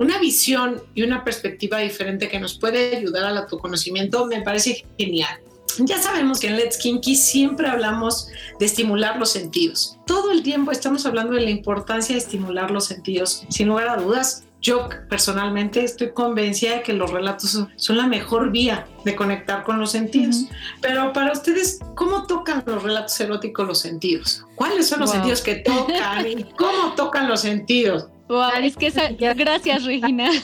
una 0.00 0.18
visión 0.18 0.82
y 0.94 1.02
una 1.02 1.22
perspectiva 1.22 1.78
diferente 1.78 2.28
que 2.28 2.40
nos 2.40 2.58
puede 2.58 2.96
ayudar 2.96 3.24
al 3.24 3.36
autoconocimiento, 3.36 4.26
me 4.26 4.40
parece 4.40 4.84
genial. 4.98 5.38
Ya 5.78 5.98
sabemos 5.98 6.40
que 6.40 6.48
en 6.48 6.56
Let's 6.56 6.78
Kinky 6.78 7.14
siempre 7.14 7.68
hablamos 7.68 8.28
de 8.58 8.66
estimular 8.66 9.18
los 9.18 9.30
sentidos. 9.30 9.98
Todo 10.06 10.32
el 10.32 10.42
tiempo 10.42 10.72
estamos 10.72 11.04
hablando 11.04 11.34
de 11.34 11.42
la 11.42 11.50
importancia 11.50 12.14
de 12.14 12.20
estimular 12.20 12.70
los 12.70 12.86
sentidos. 12.86 13.44
Sin 13.50 13.68
lugar 13.68 13.88
a 13.88 13.96
dudas, 13.96 14.44
yo 14.62 14.88
personalmente 15.10 15.84
estoy 15.84 16.12
convencida 16.12 16.76
de 16.76 16.82
que 16.82 16.94
los 16.94 17.10
relatos 17.10 17.66
son 17.76 17.96
la 17.96 18.06
mejor 18.06 18.50
vía 18.50 18.86
de 19.04 19.14
conectar 19.14 19.64
con 19.64 19.78
los 19.78 19.92
sentidos. 19.92 20.46
Pero 20.80 21.12
para 21.12 21.32
ustedes, 21.32 21.78
¿cómo 21.94 22.26
tocan 22.26 22.62
los 22.66 22.82
relatos 22.82 23.20
eróticos 23.20 23.66
los 23.66 23.78
sentidos? 23.78 24.46
¿Cuáles 24.54 24.88
son 24.88 25.00
los 25.00 25.10
sentidos 25.10 25.42
que 25.42 25.56
tocan 25.56 26.26
y 26.26 26.44
cómo 26.56 26.94
tocan 26.94 27.28
los 27.28 27.42
sentidos? 27.42 28.08
Es 28.62 28.76
que 28.76 28.86
esa, 28.86 29.10
gracias 29.10 29.84
Regina. 29.84 30.30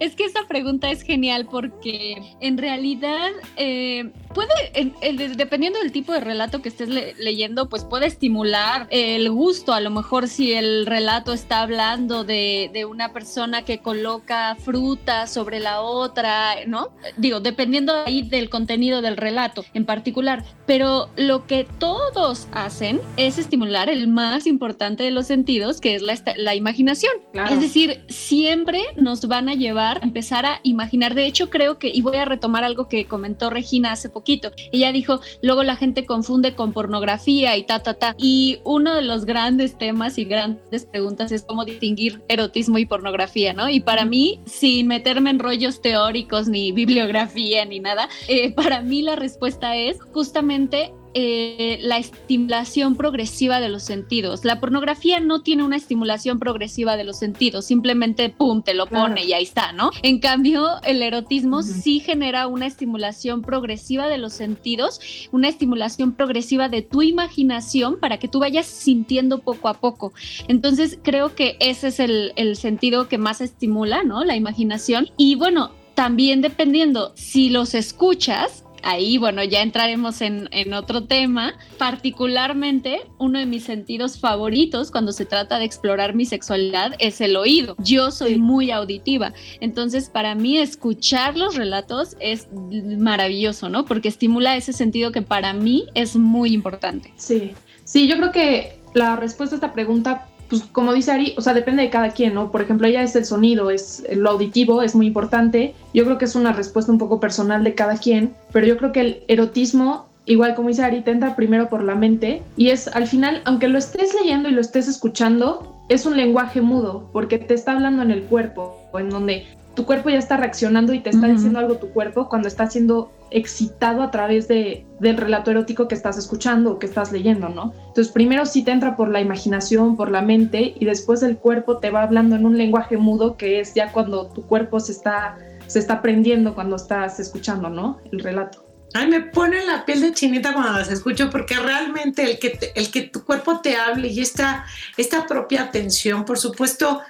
Es 0.00 0.14
que 0.14 0.24
esa 0.24 0.46
pregunta 0.46 0.90
es 0.90 1.02
genial 1.02 1.46
porque 1.50 2.16
en 2.40 2.56
realidad 2.58 3.30
eh, 3.56 4.10
puede, 4.38 5.34
dependiendo 5.34 5.80
del 5.80 5.90
tipo 5.90 6.12
de 6.12 6.20
relato 6.20 6.62
que 6.62 6.68
estés 6.68 6.88
leyendo, 6.88 7.68
pues 7.68 7.84
puede 7.84 8.06
estimular 8.06 8.86
el 8.90 9.30
gusto. 9.30 9.72
A 9.72 9.80
lo 9.80 9.90
mejor 9.90 10.28
si 10.28 10.52
el 10.52 10.86
relato 10.86 11.32
está 11.32 11.62
hablando 11.62 12.22
de, 12.24 12.70
de, 12.72 12.84
una 12.84 13.12
persona 13.12 13.64
que 13.64 13.78
coloca 13.78 14.56
fruta 14.56 15.26
sobre 15.26 15.58
la 15.58 15.80
otra, 15.80 16.64
¿no? 16.66 16.90
Digo, 17.16 17.40
dependiendo 17.40 17.92
ahí 18.06 18.22
del 18.22 18.48
contenido 18.48 19.02
del 19.02 19.16
relato 19.16 19.64
en 19.74 19.84
particular. 19.84 20.44
Pero 20.66 21.10
lo 21.16 21.46
que 21.46 21.66
todos 21.78 22.46
hacen 22.52 23.00
es 23.16 23.38
estimular 23.38 23.90
el 23.90 24.06
más 24.06 24.46
importante 24.46 25.02
de 25.02 25.10
los 25.10 25.26
sentidos, 25.26 25.80
que 25.80 25.96
es 25.96 26.02
la, 26.02 26.14
la 26.36 26.54
imaginación 26.54 26.68
imaginación. 26.68 27.12
Es 27.50 27.60
decir, 27.60 28.04
siempre 28.08 28.82
nos 28.96 29.26
van 29.26 29.48
a 29.48 29.54
llevar 29.54 29.98
a 30.02 30.04
empezar 30.04 30.44
a 30.46 30.60
imaginar. 30.62 31.14
De 31.14 31.26
hecho, 31.26 31.50
creo 31.50 31.78
que, 31.78 31.88
y 31.88 32.02
voy 32.02 32.16
a 32.16 32.24
retomar 32.24 32.64
algo 32.64 32.88
que 32.88 33.06
comentó 33.06 33.50
Regina 33.50 33.92
hace 33.92 34.08
poquito, 34.08 34.27
ella 34.72 34.92
dijo, 34.92 35.20
luego 35.42 35.62
la 35.62 35.76
gente 35.76 36.04
confunde 36.06 36.54
con 36.54 36.72
pornografía 36.72 37.56
y 37.56 37.64
ta, 37.64 37.82
ta, 37.82 37.94
ta. 37.94 38.14
Y 38.18 38.60
uno 38.64 38.94
de 38.94 39.02
los 39.02 39.24
grandes 39.24 39.76
temas 39.78 40.18
y 40.18 40.24
grandes 40.24 40.86
preguntas 40.86 41.32
es 41.32 41.42
cómo 41.42 41.64
distinguir 41.64 42.22
erotismo 42.28 42.78
y 42.78 42.86
pornografía, 42.86 43.52
¿no? 43.52 43.68
Y 43.68 43.80
para 43.80 44.04
mí, 44.04 44.40
sin 44.46 44.86
meterme 44.86 45.30
en 45.30 45.38
rollos 45.38 45.80
teóricos 45.80 46.48
ni 46.48 46.72
bibliografía 46.72 47.64
ni 47.64 47.80
nada, 47.80 48.08
eh, 48.28 48.52
para 48.52 48.82
mí 48.82 49.02
la 49.02 49.16
respuesta 49.16 49.76
es 49.76 49.98
justamente 50.12 50.92
eh, 51.14 51.78
la 51.80 51.98
estimulación 51.98 52.96
progresiva 52.96 53.60
de 53.60 53.68
los 53.68 53.82
sentidos. 53.82 54.44
La 54.44 54.60
pornografía 54.60 55.20
no 55.20 55.42
tiene 55.42 55.64
una 55.64 55.76
estimulación 55.76 56.38
progresiva 56.38 56.96
de 56.96 57.04
los 57.04 57.18
sentidos, 57.18 57.64
simplemente 57.64 58.28
pum, 58.28 58.62
te 58.62 58.74
lo 58.74 58.86
pone 58.86 59.24
y 59.24 59.32
ahí 59.32 59.44
está, 59.44 59.72
¿no? 59.72 59.90
En 60.02 60.18
cambio, 60.18 60.66
el 60.84 61.02
erotismo 61.02 61.62
sí 61.62 62.00
genera 62.00 62.46
una 62.46 62.66
estimulación 62.66 63.42
progresiva 63.42 64.08
de 64.08 64.18
los 64.18 64.32
sentidos, 64.32 65.00
una 65.32 65.48
estimulación 65.48 66.12
progresiva 66.12 66.68
de 66.68 66.82
tu 66.82 67.02
imaginación 67.02 67.98
para 67.98 68.18
que 68.18 68.28
tú 68.28 68.40
vayas 68.40 68.66
sintiendo 68.66 69.38
poco 69.38 69.68
a 69.68 69.74
poco. 69.74 70.12
Entonces, 70.46 70.98
creo 71.02 71.34
que 71.34 71.56
ese 71.60 71.88
es 71.88 72.00
el, 72.00 72.32
el 72.36 72.56
sentido 72.56 73.08
que 73.08 73.18
más 73.18 73.40
estimula, 73.40 74.02
¿no? 74.02 74.24
La 74.24 74.36
imaginación. 74.36 75.08
Y 75.16 75.34
bueno, 75.34 75.70
también 75.94 76.42
dependiendo 76.42 77.12
si 77.16 77.50
los 77.50 77.74
escuchas, 77.74 78.64
ahí, 78.88 79.18
bueno, 79.18 79.44
ya 79.44 79.62
entraremos 79.62 80.20
en, 80.22 80.48
otro 80.72 81.04
tema. 81.04 81.54
Particularmente, 81.78 83.00
uno 83.18 83.38
de 83.38 83.46
mis 83.46 83.64
sentidos 83.64 84.18
favoritos 84.18 84.90
cuando 84.90 85.12
se 85.12 85.24
trata 85.24 85.58
de 85.58 85.64
explorar 85.64 86.14
mi 86.14 86.24
sexualidad 86.24 86.94
es 86.98 87.20
el 87.20 87.36
oído. 87.36 87.76
Yo 87.78 88.10
soy 88.10 88.38
muy 88.38 88.70
auditiva, 88.70 89.32
entonces 89.60 90.08
para 90.08 90.34
mí 90.34 90.58
escuchar 90.58 91.36
los 91.36 91.54
relatos 91.54 92.16
es 92.20 92.48
maravilloso, 92.52 93.68
¿no? 93.68 93.84
Porque 93.84 94.08
estimula 94.08 94.56
ese 94.56 94.72
sentido 94.72 95.12
que 95.12 95.22
para 95.22 95.52
mí 95.52 95.86
es 95.94 96.16
muy 96.16 96.52
importante. 96.52 97.12
Sí, 97.16 97.52
sí, 97.84 98.08
yo 98.08 98.16
creo 98.16 98.32
que 98.32 98.80
la 98.94 99.16
respuesta 99.16 99.56
a 99.56 99.58
esta 99.58 99.72
pregunta 99.72 100.28
pues 100.48 100.62
como 100.72 100.92
dice 100.92 101.12
Ari, 101.12 101.34
o 101.36 101.40
sea, 101.40 101.54
depende 101.54 101.82
de 101.82 101.90
cada 101.90 102.10
quien, 102.10 102.34
¿no? 102.34 102.50
Por 102.50 102.62
ejemplo, 102.62 102.86
ella 102.86 103.02
es 103.02 103.14
el 103.16 103.24
sonido, 103.24 103.70
es 103.70 104.04
lo 104.12 104.30
auditivo, 104.30 104.82
es 104.82 104.94
muy 104.94 105.06
importante. 105.06 105.74
Yo 105.94 106.04
creo 106.04 106.18
que 106.18 106.24
es 106.24 106.34
una 106.34 106.52
respuesta 106.52 106.90
un 106.90 106.98
poco 106.98 107.20
personal 107.20 107.64
de 107.64 107.74
cada 107.74 107.96
quien, 107.96 108.34
pero 108.52 108.66
yo 108.66 108.76
creo 108.76 108.92
que 108.92 109.00
el 109.00 109.22
erotismo, 109.28 110.06
igual 110.26 110.54
como 110.54 110.68
dice 110.68 110.82
Ari, 110.82 111.02
te 111.02 111.10
entra 111.10 111.36
primero 111.36 111.68
por 111.68 111.82
la 111.82 111.94
mente 111.94 112.42
y 112.56 112.68
es 112.68 112.88
al 112.88 113.06
final, 113.06 113.42
aunque 113.44 113.68
lo 113.68 113.78
estés 113.78 114.14
leyendo 114.14 114.48
y 114.48 114.52
lo 114.52 114.60
estés 114.60 114.88
escuchando, 114.88 115.74
es 115.88 116.06
un 116.06 116.16
lenguaje 116.16 116.60
mudo, 116.60 117.08
porque 117.12 117.38
te 117.38 117.54
está 117.54 117.72
hablando 117.72 118.02
en 118.02 118.10
el 118.10 118.22
cuerpo, 118.22 118.76
en 118.94 119.10
donde 119.10 119.46
tu 119.78 119.86
cuerpo 119.86 120.10
ya 120.10 120.18
está 120.18 120.36
reaccionando 120.36 120.92
y 120.92 120.98
te 120.98 121.10
está 121.10 121.28
diciendo 121.28 121.60
algo 121.60 121.76
tu 121.76 121.90
cuerpo 121.90 122.28
cuando 122.28 122.48
está 122.48 122.68
siendo 122.68 123.12
excitado 123.30 124.02
a 124.02 124.10
través 124.10 124.48
de, 124.48 124.84
del 124.98 125.16
relato 125.16 125.52
erótico 125.52 125.86
que 125.86 125.94
estás 125.94 126.18
escuchando 126.18 126.72
o 126.72 126.78
que 126.80 126.86
estás 126.86 127.12
leyendo, 127.12 127.48
¿no? 127.48 127.72
Entonces 127.86 128.08
primero 128.08 128.44
sí 128.44 128.64
te 128.64 128.72
entra 128.72 128.96
por 128.96 129.08
la 129.08 129.20
imaginación, 129.20 129.96
por 129.96 130.10
la 130.10 130.20
mente 130.20 130.74
y 130.76 130.84
después 130.84 131.22
el 131.22 131.36
cuerpo 131.36 131.78
te 131.78 131.90
va 131.90 132.02
hablando 132.02 132.34
en 132.34 132.44
un 132.44 132.58
lenguaje 132.58 132.96
mudo 132.96 133.36
que 133.36 133.60
es 133.60 133.72
ya 133.72 133.92
cuando 133.92 134.26
tu 134.26 134.42
cuerpo 134.42 134.80
se 134.80 134.90
está, 134.90 135.38
se 135.68 135.78
está 135.78 136.02
prendiendo 136.02 136.56
cuando 136.56 136.74
estás 136.74 137.20
escuchando, 137.20 137.70
¿no? 137.70 138.00
El 138.10 138.18
relato. 138.18 138.66
Ay, 138.94 139.06
me 139.06 139.20
pone 139.20 139.64
la 139.64 139.84
piel 139.84 140.00
de 140.00 140.12
chinita 140.12 140.54
cuando 140.54 140.72
las 140.72 140.90
escucho 140.90 141.30
porque 141.30 141.54
realmente 141.54 142.24
el 142.24 142.40
que, 142.40 142.72
el 142.74 142.90
que 142.90 143.02
tu 143.02 143.24
cuerpo 143.24 143.60
te 143.60 143.76
hable 143.76 144.08
y 144.08 144.22
esta, 144.22 144.66
esta 144.96 145.24
propia 145.24 145.62
atención, 145.62 146.24
por 146.24 146.36
supuesto, 146.36 147.00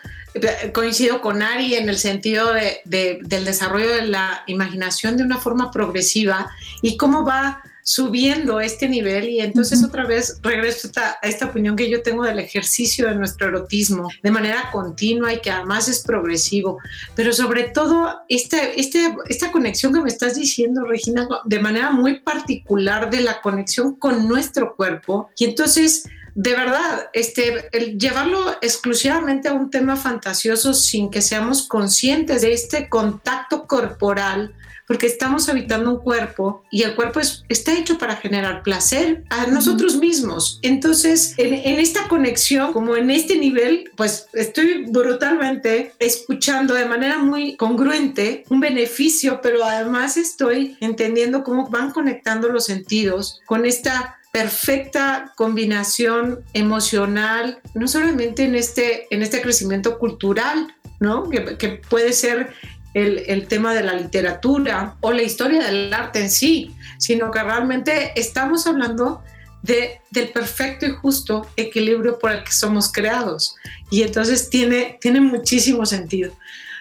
coincido 0.73 1.21
con 1.21 1.42
Ari 1.42 1.75
en 1.75 1.88
el 1.88 1.99
sentido 1.99 2.52
de, 2.52 2.80
del 2.85 3.45
desarrollo 3.45 3.88
de 3.95 4.07
la 4.07 4.42
imaginación 4.47 5.16
de 5.16 5.25
una 5.25 5.38
forma 5.38 5.71
progresiva 5.71 6.50
y 6.83 6.97
cómo 6.97 7.25
va 7.25 7.62
subiendo 7.88 8.61
este 8.61 8.87
nivel. 8.87 9.30
Y 9.30 9.40
entonces 9.40 9.83
otra 9.83 10.04
vez 10.04 10.38
regreso 10.42 10.90
a 10.97 11.26
esta, 11.26 11.47
opinión 11.47 11.75
que 11.75 11.88
yo 11.88 12.02
tengo 12.02 12.23
del 12.23 12.38
ejercicio 12.38 13.09
de 13.09 13.14
nuestro 13.14 13.49
erotismo 13.49 14.11
de 14.23 14.30
manera 14.30 14.71
continua 14.71 15.33
y 15.33 15.40
que 15.40 15.50
además 15.50 15.88
es 15.88 16.00
progresivo, 16.00 16.78
pero 17.14 17.33
sobre 17.33 17.64
todo 17.64 18.21
esta, 18.28 18.62
este, 18.62 19.16
esta 19.28 19.50
conexión 19.50 19.95
que 19.95 20.02
me 20.02 20.11
estás 20.11 20.35
diciendo, 20.35 20.85
Regina, 20.85 21.26
de 21.47 21.61
manera 21.61 21.90
muy 21.90 22.21
particular 22.21 23.09
de 23.09 23.23
la 23.23 23.40
conexión 23.40 23.95
con 23.95 24.28
nuestro 24.28 24.76
cuerpo. 24.76 25.30
Y 25.38 25.47
entonces 25.47 26.04
de 26.40 26.54
verdad, 26.54 27.11
este, 27.14 27.68
el 27.73 27.99
llevarlo 27.99 28.38
exclusivamente 28.62 29.49
a 29.49 29.54
un 29.54 29.71
tema 29.71 29.97
fantasioso 29.97 30.73
sin 30.73 31.11
que 31.11 31.21
seamos 31.21 31.66
conscientes 31.66 32.42
de 32.42 32.52
este 32.52 32.88
contacto 32.88 33.66
corporal 33.66 34.54
porque 34.87 35.09
estamos 35.09 35.49
habitando 35.49 35.90
un 35.90 35.99
cuerpo 35.99 36.62
y 36.71 36.85
el 36.85 36.95
cuerpo 36.95 37.18
está 37.49 37.73
hecho 37.76 37.99
para 37.99 38.16
generar 38.16 38.62
placer 38.62 39.25
a 39.30 39.49
nosotros 39.49 39.97
mismos. 39.97 40.61
Entonces, 40.62 41.35
en, 41.38 41.54
en 41.54 41.80
esta 41.80 42.07
conexión, 42.07 42.73
como 42.73 42.97
en 42.97 43.11
este 43.11 43.37
nivel, 43.37 43.90
pues 43.97 44.28
estoy 44.33 44.87
brutalmente 44.87 45.92
escuchando 45.99 46.73
de 46.73 46.87
manera 46.87 47.18
muy 47.18 47.57
congruente 47.57 48.45
un 48.49 48.61
beneficio, 48.61 49.40
pero 49.42 49.64
además 49.64 50.16
estoy 50.16 50.76
entendiendo 50.80 51.42
cómo 51.42 51.68
van 51.68 51.90
conectando 51.90 52.49
los 52.49 52.64
sentidos 52.64 53.40
con 53.45 53.66
esta 53.66 54.17
perfecta 54.32 55.32
combinación 55.37 56.40
emocional, 56.52 57.61
no 57.75 57.88
solamente 57.88 58.44
en 58.44 58.54
este, 58.54 59.12
en 59.14 59.23
este 59.23 59.40
crecimiento 59.40 59.99
cultural, 59.99 60.75
¿no? 61.00 61.28
que, 61.30 61.80
puede 61.88 62.12
ser 62.12 62.52
el, 62.94 63.25
el, 63.26 63.47
tema 63.47 63.75
de 63.75 63.82
la 63.82 63.94
literatura 63.94 64.97
o 65.00 65.12
la 65.12 65.23
historia 65.23 65.64
del 65.64 65.92
arte 65.92 66.20
en 66.20 66.30
sí, 66.30 66.75
sino 66.99 67.30
que 67.30 67.42
realmente 67.42 68.12
estamos 68.16 68.66
hablando 68.66 69.23
de, 69.62 70.00
del 70.11 70.28
perfecto 70.30 70.87
y 70.87 70.90
justo 70.90 71.47
equilibrio 71.56 72.18
por 72.18 72.32
el 72.32 72.44
que 72.44 72.52
somos 72.52 72.92
creados. 72.92 73.56
Y 73.90 74.02
entonces 74.02 74.50
tiene, 74.50 74.99
tiene 75.00 75.20
muchísimo 75.20 75.87
sentido. 75.87 76.32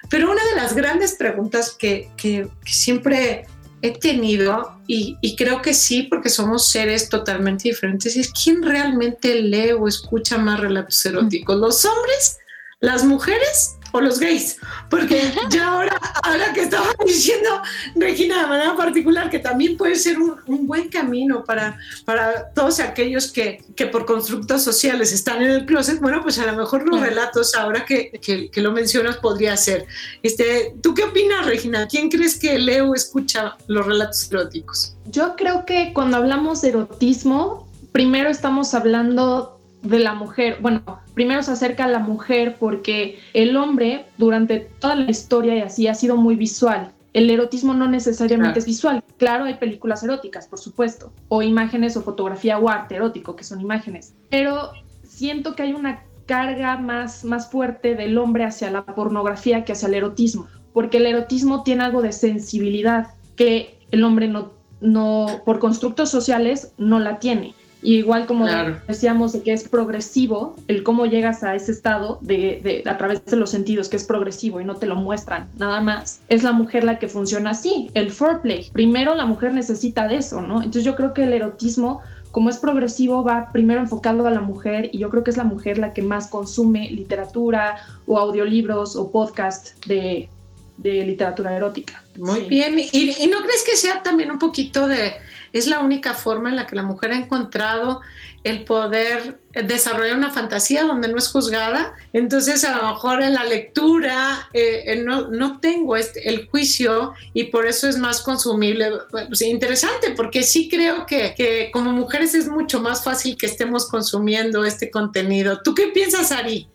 Pero 0.10 0.32
una 0.32 0.44
de 0.46 0.56
las 0.56 0.74
grandes 0.74 1.16
preguntas 1.16 1.72
que, 1.72 2.10
que 2.18 2.48
siempre 2.66 3.46
he 3.82 3.92
tenido, 3.92 4.72
y, 4.88 5.18
y, 5.22 5.36
creo 5.36 5.62
que 5.62 5.74
sí, 5.74 6.04
porque 6.04 6.30
somos 6.30 6.68
seres 6.68 7.10
totalmente 7.10 7.70
diferentes, 7.70 8.16
es 8.16 8.32
quién 8.32 8.64
realmente 8.64 9.42
lee 9.42 9.72
o 9.72 9.88
escucha 9.88 10.38
más 10.38 10.60
relatos 10.60 11.06
eróticos, 11.06 11.58
los 11.58 11.86
hombres, 11.86 12.38
las 12.80 13.04
mujeres 13.04 13.77
o 13.98 14.02
los 14.02 14.20
gays, 14.20 14.58
porque 14.90 15.22
ya 15.50 15.68
ahora, 15.68 16.00
ahora 16.24 16.54
que 16.54 16.62
estaba 16.62 16.88
diciendo 17.06 17.62
Regina 17.96 18.44
de 18.44 18.48
manera 18.48 18.76
particular, 18.76 19.30
que 19.30 19.40
también 19.40 19.76
puede 19.78 19.96
ser 19.96 20.20
un, 20.20 20.36
un 20.46 20.68
buen 20.68 20.90
camino 20.90 21.44
para, 21.44 21.80
para 22.06 22.50
todos 22.54 22.80
aquellos 22.80 23.32
que, 23.32 23.64
que, 23.76 23.88
por 23.88 24.06
constructos 24.06 24.64
sociales 24.64 25.12
están 25.12 25.42
en 25.42 25.52
el 25.52 25.66
closet, 25.66 26.00
bueno, 26.00 26.22
pues 26.22 26.38
a 26.40 26.46
lo 26.46 26.56
mejor 26.56 26.88
los 26.88 27.00
relatos, 27.00 27.56
ahora 27.56 27.86
que, 27.86 28.12
que, 28.22 28.50
que, 28.50 28.62
lo 28.62 28.72
mencionas, 28.72 29.18
podría 29.18 29.58
ser. 29.58 29.86
Este, 30.22 30.76
¿Tú 30.82 30.94
qué 30.94 31.04
opinas, 31.04 31.46
Regina? 31.46 31.88
¿Quién 31.88 32.10
crees 32.10 32.38
que 32.38 32.58
Leo 32.60 32.94
escucha 32.94 33.58
los 33.68 33.86
relatos 33.86 34.30
eróticos? 34.32 34.96
Yo 35.10 35.36
creo 35.36 35.66
que 35.66 35.92
cuando 35.94 36.18
hablamos 36.18 36.62
de 36.62 36.70
erotismo, 36.70 37.68
primero 37.92 38.30
estamos 38.30 38.74
hablando 38.74 39.57
de 39.82 40.00
la 40.00 40.14
mujer, 40.14 40.58
bueno, 40.62 40.82
primero 41.14 41.44
se 41.44 41.52
acerca 41.52 41.86
a 41.86 41.88
la 41.88 42.00
mujer 42.00 42.58
porque 42.60 43.20
el 43.34 43.56
hombre 43.58 44.06
durante 44.18 44.60
toda 44.60 44.96
la 44.96 45.10
historia 45.10 45.56
y 45.56 45.62
así 45.62 45.88
ha 45.88 45.94
sido 45.94 46.18
muy 46.18 46.36
visual. 46.36 46.92
El 47.14 47.30
erotismo 47.30 47.74
no 47.74 47.88
necesariamente 47.88 48.54
claro. 48.54 48.60
es 48.60 48.66
visual. 48.66 49.04
Claro, 49.18 49.46
hay 49.46 49.56
películas 49.56 50.04
eróticas, 50.04 50.48
por 50.48 50.60
supuesto, 50.60 51.12
o 51.30 51.42
imágenes 51.42 51.98
o 51.98 52.02
fotografía 52.02 52.60
o 52.60 52.70
arte 52.70 52.96
erótico, 52.96 53.36
que 53.36 53.44
son 53.44 53.62
imágenes. 53.62 54.14
Pero 54.30 54.72
siento 55.04 55.56
que 55.56 55.64
hay 55.64 55.74
una 55.74 56.04
carga 56.28 56.78
más, 56.78 57.24
más 57.24 57.50
fuerte 57.50 57.96
del 57.96 58.18
hombre 58.18 58.44
hacia 58.44 58.70
la 58.70 58.86
pornografía 58.86 59.66
que 59.66 59.72
hacia 59.72 59.88
el 59.88 59.96
erotismo, 59.96 60.48
porque 60.74 60.98
el 60.98 61.08
erotismo 61.08 61.64
tiene 61.64 61.86
algo 61.86 62.02
de 62.02 62.12
sensibilidad 62.12 63.08
que 63.36 63.80
el 63.90 64.04
hombre 64.04 64.28
no, 64.28 64.52
no 64.82 65.42
por 65.46 65.58
constructos 65.60 66.12
sociales, 66.12 66.74
no 66.78 67.00
la 67.00 67.18
tiene. 67.20 67.56
Y 67.82 67.98
igual 67.98 68.26
como 68.26 68.46
claro. 68.46 68.78
decíamos 68.88 69.34
de 69.34 69.42
que 69.44 69.54
es 69.54 69.68
progresivo, 69.68 70.56
el 70.68 70.84
cómo 70.84 71.06
llegas 71.06 71.44
a 71.44 71.56
ese 71.56 71.72
estado 71.72 72.18
de, 72.22 72.60
de, 72.64 72.90
a 72.90 72.98
través 72.98 73.24
de 73.26 73.38
los 73.38 73.52
sentidos, 73.52 73.90
que 73.90 73.98
es 73.98 74.04
progresivo 74.04 74.60
y 74.60 74.66
no 74.66 74.76
te 74.76 74.88
lo 74.88 74.96
muestran 74.96 75.48
nada 75.58 75.82
más, 75.82 76.22
es 76.28 76.44
la 76.44 76.52
mujer 76.52 76.84
la 76.84 77.00
que 77.00 77.08
funciona 77.08 77.52
así, 77.52 77.90
el 77.94 78.12
foreplay. 78.12 78.70
Primero 78.72 79.16
la 79.16 79.26
mujer 79.26 79.54
necesita 79.54 80.08
de 80.08 80.18
eso, 80.18 80.42
¿no? 80.42 80.58
Entonces 80.58 80.84
yo 80.84 80.96
creo 80.96 81.14
que 81.14 81.24
el 81.24 81.34
erotismo, 81.34 82.02
como 82.32 82.50
es 82.50 82.58
progresivo, 82.58 83.24
va 83.24 83.52
primero 83.52 83.80
enfocado 83.80 84.26
a 84.26 84.32
la 84.32 84.42
mujer 84.42 84.90
y 84.92 85.00
yo 85.00 85.10
creo 85.10 85.24
que 85.24 85.32
es 85.32 85.38
la 85.38 85.44
mujer 85.44 85.78
la 85.78 85.94
que 85.94 86.02
más 86.02 86.28
consume 86.28 86.90
literatura 86.90 87.78
o 88.06 88.18
audiolibros 88.18 88.96
o 88.96 89.12
podcast 89.12 89.86
de, 89.86 90.30
de 90.78 91.04
literatura 91.06 91.56
erótica. 91.56 92.04
Muy 92.18 92.42
sí. 92.42 92.46
bien. 92.48 92.80
¿Y, 92.80 93.16
¿Y 93.20 93.28
no 93.28 93.42
crees 93.42 93.64
que 93.64 93.76
sea 93.76 94.04
también 94.04 94.32
un 94.32 94.40
poquito 94.40 94.88
de 94.88 95.16
es 95.54 95.68
la 95.68 95.80
única 95.80 96.14
forma 96.14 96.50
en 96.50 96.56
la 96.56 96.68
que 96.68 96.76
la 96.76 96.84
mujer 96.84 97.12
ha 97.12 97.18
encontrado 97.18 98.02
el 98.44 98.64
poder 98.64 99.40
desarrollar 99.52 100.16
una 100.16 100.32
fantasía 100.32 100.84
donde 100.84 101.08
no 101.08 101.18
es 101.18 101.28
juzgada. 101.28 101.94
Entonces, 102.14 102.64
a 102.64 102.78
lo 102.78 102.94
mejor 102.94 103.22
en 103.22 103.34
la 103.34 103.44
lectura 103.44 104.50
eh, 104.54 105.02
no, 105.04 105.28
no, 105.30 105.60
tengo 105.60 105.98
este, 105.98 106.30
el 106.30 106.48
juicio 106.48 107.14
y 107.34 107.46
por 107.46 107.66
eso 107.66 107.90
es 107.90 107.98
más 107.98 108.22
consumible. 108.22 108.90
Pues, 109.12 109.42
interesante, 109.42 110.12
porque 110.16 110.44
sí 110.44 110.70
creo 110.70 111.06
que, 111.06 111.34
que, 111.36 111.70
como 111.74 111.92
mujeres 111.92 112.36
es 112.36 112.48
mucho 112.48 112.80
más 112.80 113.04
fácil 113.04 113.36
que 113.38 113.48
estemos 113.48 113.90
consumiendo 113.90 114.64
este 114.64 114.90
contenido. 114.90 115.62
¿Tú 115.62 115.74
qué 115.74 115.88
piensas, 115.88 116.32
Ari? 116.32 116.68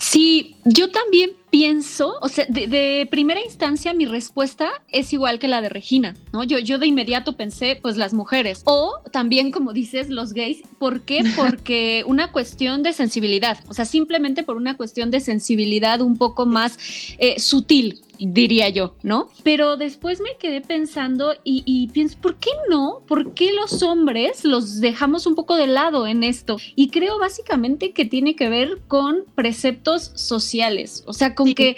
Sí, 0.00 0.56
yo 0.64 0.90
también 0.90 1.32
pienso, 1.50 2.16
o 2.22 2.28
sea, 2.30 2.46
de, 2.48 2.66
de, 2.68 3.06
primera 3.10 3.44
instancia 3.44 3.92
mi 3.92 4.06
respuesta 4.06 4.70
es 4.90 5.12
igual 5.12 5.38
que 5.38 5.46
la 5.46 5.60
de 5.60 5.68
Regina, 5.68 6.16
¿no? 6.32 6.42
Yo, 6.42 6.58
yo 6.58 6.78
de 6.78 6.86
inmediato 6.86 7.36
pensé, 7.36 7.78
pues 7.80 7.98
las 7.98 8.14
mujeres. 8.14 8.62
O 8.64 9.02
también, 9.12 9.50
como 9.50 9.74
dices, 9.74 10.08
los 10.08 10.32
gays. 10.32 10.62
¿Por 10.78 11.02
qué? 11.02 11.22
Porque 11.36 12.02
una 12.06 12.32
cuestión 12.32 12.82
de 12.82 12.94
sensibilidad, 12.94 13.58
o 13.68 13.74
sea, 13.74 13.84
simplemente 13.84 14.42
por 14.42 14.56
una 14.56 14.78
cuestión 14.78 15.10
de 15.10 15.20
sensibilidad 15.20 16.00
un 16.00 16.16
poco 16.16 16.46
más 16.46 16.78
eh, 17.18 17.38
sutil, 17.38 18.00
diría 18.20 18.68
yo, 18.68 18.94
¿no? 19.02 19.28
Pero 19.42 19.76
después 19.76 20.20
me 20.20 20.36
quedé 20.38 20.60
pensando 20.60 21.34
y, 21.44 21.62
y, 21.64 21.88
pienso, 21.88 22.18
¿por 22.20 22.36
qué 22.36 22.50
no? 22.68 23.02
¿Por 23.06 23.34
qué 23.34 23.52
los 23.52 23.82
hombres 23.82 24.44
los 24.44 24.80
dejamos 24.80 25.26
un 25.26 25.34
poco 25.34 25.56
de 25.56 25.66
lado 25.66 26.06
en 26.06 26.22
esto? 26.22 26.58
Y 26.76 26.90
creo 26.90 27.18
básicamente 27.18 27.92
que 27.92 28.04
tiene 28.04 28.36
que 28.36 28.48
ver 28.48 28.80
con 28.88 29.24
preceptos 29.34 30.12
sociales, 30.14 31.02
o 31.06 31.12
sea, 31.12 31.34
con 31.34 31.48
sí. 31.48 31.54
que 31.54 31.76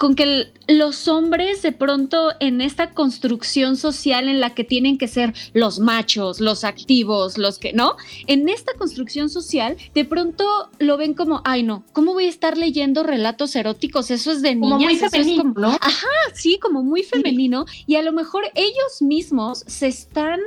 con 0.00 0.14
que 0.14 0.50
los 0.66 1.08
hombres 1.08 1.60
de 1.60 1.72
pronto 1.72 2.30
en 2.40 2.62
esta 2.62 2.92
construcción 2.92 3.76
social 3.76 4.30
en 4.30 4.40
la 4.40 4.54
que 4.54 4.64
tienen 4.64 4.96
que 4.96 5.08
ser 5.08 5.34
los 5.52 5.78
machos, 5.78 6.40
los 6.40 6.64
activos, 6.64 7.36
los 7.36 7.58
que 7.58 7.74
no, 7.74 7.96
en 8.26 8.48
esta 8.48 8.72
construcción 8.78 9.28
social 9.28 9.76
de 9.92 10.06
pronto 10.06 10.70
lo 10.78 10.96
ven 10.96 11.12
como, 11.12 11.42
ay 11.44 11.64
no, 11.64 11.84
¿cómo 11.92 12.14
voy 12.14 12.24
a 12.24 12.30
estar 12.30 12.56
leyendo 12.56 13.02
relatos 13.02 13.54
eróticos? 13.54 14.10
Eso 14.10 14.32
es 14.32 14.40
de 14.40 14.54
niñas. 14.54 14.70
Como 14.70 14.84
muy 14.86 14.96
femenino, 14.96 15.42
como, 15.42 15.60
¿no? 15.60 15.68
Ajá, 15.82 16.06
sí, 16.32 16.58
como 16.58 16.82
muy 16.82 17.02
femenino 17.02 17.66
sí. 17.68 17.84
y 17.88 17.96
a 17.96 18.02
lo 18.02 18.12
mejor 18.12 18.44
ellos 18.54 19.02
mismos 19.02 19.64
se 19.66 19.88
están 19.88 20.40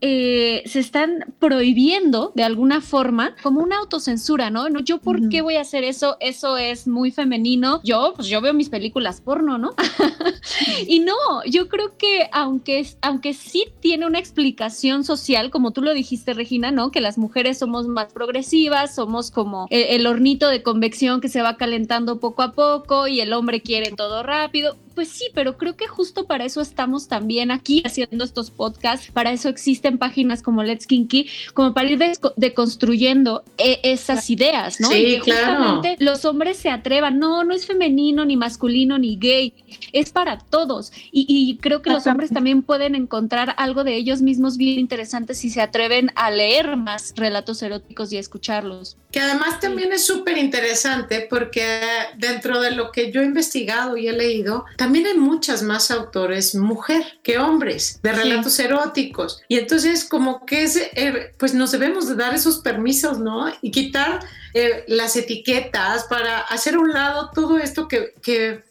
eh, 0.00 0.62
se 0.66 0.78
están 0.78 1.34
prohibiendo 1.40 2.30
de 2.36 2.44
alguna 2.44 2.80
forma 2.80 3.34
como 3.42 3.60
una 3.60 3.78
autocensura, 3.78 4.48
¿no? 4.48 4.68
no 4.68 4.78
yo 4.78 4.98
por 4.98 5.16
uh 5.16 5.22
-huh. 5.24 5.28
qué 5.28 5.40
voy 5.40 5.56
a 5.56 5.62
hacer 5.62 5.82
eso, 5.82 6.16
eso 6.20 6.56
es 6.56 6.86
muy 6.86 7.10
femenino. 7.10 7.80
Yo, 7.82 8.12
pues 8.14 8.28
yo 8.28 8.40
veo 8.40 8.54
mis 8.54 8.68
películas 8.68 8.87
porno, 9.24 9.58
¿no? 9.58 9.74
y 10.86 11.00
no, 11.00 11.14
yo 11.46 11.68
creo 11.68 11.96
que 11.96 12.28
aunque, 12.32 12.86
aunque 13.02 13.34
sí 13.34 13.66
tiene 13.80 14.06
una 14.06 14.18
explicación 14.18 15.04
social, 15.04 15.50
como 15.50 15.72
tú 15.72 15.82
lo 15.82 15.94
dijiste, 15.94 16.34
Regina, 16.34 16.70
¿no? 16.70 16.90
Que 16.90 17.00
las 17.00 17.18
mujeres 17.18 17.58
somos 17.58 17.86
más 17.86 18.12
progresivas, 18.12 18.94
somos 18.94 19.30
como 19.30 19.66
el 19.70 20.06
hornito 20.06 20.48
de 20.48 20.62
convección 20.62 21.20
que 21.20 21.28
se 21.28 21.42
va 21.42 21.56
calentando 21.56 22.20
poco 22.20 22.42
a 22.42 22.52
poco 22.52 23.08
y 23.08 23.20
el 23.20 23.32
hombre 23.32 23.60
quiere 23.60 23.90
todo 23.92 24.22
rápido 24.22 24.76
pues 24.98 25.10
sí, 25.10 25.28
pero 25.32 25.56
creo 25.56 25.76
que 25.76 25.86
justo 25.86 26.26
para 26.26 26.44
eso 26.44 26.60
estamos 26.60 27.06
también 27.06 27.52
aquí 27.52 27.84
haciendo 27.86 28.24
estos 28.24 28.50
podcasts, 28.50 29.12
para 29.12 29.30
eso 29.30 29.48
existen 29.48 29.96
páginas 29.96 30.42
como 30.42 30.64
Let's 30.64 30.88
Kinky, 30.88 31.30
como 31.54 31.72
para 31.72 31.88
ir 31.88 32.00
deconstruyendo 32.36 33.44
de 33.56 33.78
esas 33.84 34.28
ideas, 34.28 34.80
¿no? 34.80 34.88
Sí, 34.88 34.96
y 34.96 35.20
que 35.20 35.30
claro. 35.30 35.82
los 36.00 36.24
hombres 36.24 36.56
se 36.56 36.68
atrevan, 36.68 37.20
no, 37.20 37.44
no 37.44 37.54
es 37.54 37.64
femenino, 37.64 38.24
ni 38.24 38.36
masculino, 38.36 38.98
ni 38.98 39.16
gay, 39.16 39.54
es 39.92 40.10
para 40.10 40.38
todos. 40.38 40.90
Y, 41.12 41.26
y 41.28 41.58
creo 41.58 41.80
que 41.80 41.90
los 41.90 42.08
hombres 42.08 42.30
también 42.30 42.62
pueden 42.62 42.96
encontrar 42.96 43.54
algo 43.56 43.84
de 43.84 43.94
ellos 43.94 44.20
mismos 44.20 44.56
bien 44.56 44.80
interesante 44.80 45.34
si 45.34 45.48
se 45.48 45.60
atreven 45.60 46.10
a 46.16 46.32
leer 46.32 46.76
más 46.76 47.14
relatos 47.14 47.62
eróticos 47.62 48.12
y 48.12 48.16
a 48.16 48.20
escucharlos. 48.20 48.96
Que 49.12 49.20
además 49.20 49.60
también 49.60 49.92
es 49.92 50.04
súper 50.04 50.38
interesante 50.38 51.28
porque 51.30 51.80
dentro 52.16 52.60
de 52.60 52.72
lo 52.72 52.90
que 52.90 53.12
yo 53.12 53.22
he 53.22 53.24
investigado 53.24 53.96
y 53.96 54.08
he 54.08 54.12
leído, 54.12 54.64
también 54.76 54.87
hay 54.94 55.18
muchas 55.18 55.62
más 55.62 55.90
autores 55.90 56.54
mujer 56.54 57.18
que 57.22 57.38
hombres 57.38 58.00
de 58.02 58.12
relatos 58.12 58.54
sí. 58.54 58.62
eróticos. 58.62 59.42
Y 59.48 59.58
entonces 59.58 60.04
como 60.04 60.46
que 60.46 60.62
es, 60.62 60.76
eh, 60.76 61.32
pues 61.38 61.54
nos 61.54 61.70
debemos 61.72 62.08
de 62.08 62.14
dar 62.14 62.34
esos 62.34 62.58
permisos, 62.58 63.18
¿no? 63.18 63.46
Y 63.60 63.70
quitar 63.70 64.20
eh, 64.54 64.84
las 64.88 65.16
etiquetas 65.16 66.04
para 66.04 66.40
hacer 66.40 66.74
a 66.74 66.80
un 66.80 66.92
lado 66.92 67.30
todo 67.34 67.58
esto 67.58 67.88
que, 67.88 68.14
que 68.22 68.64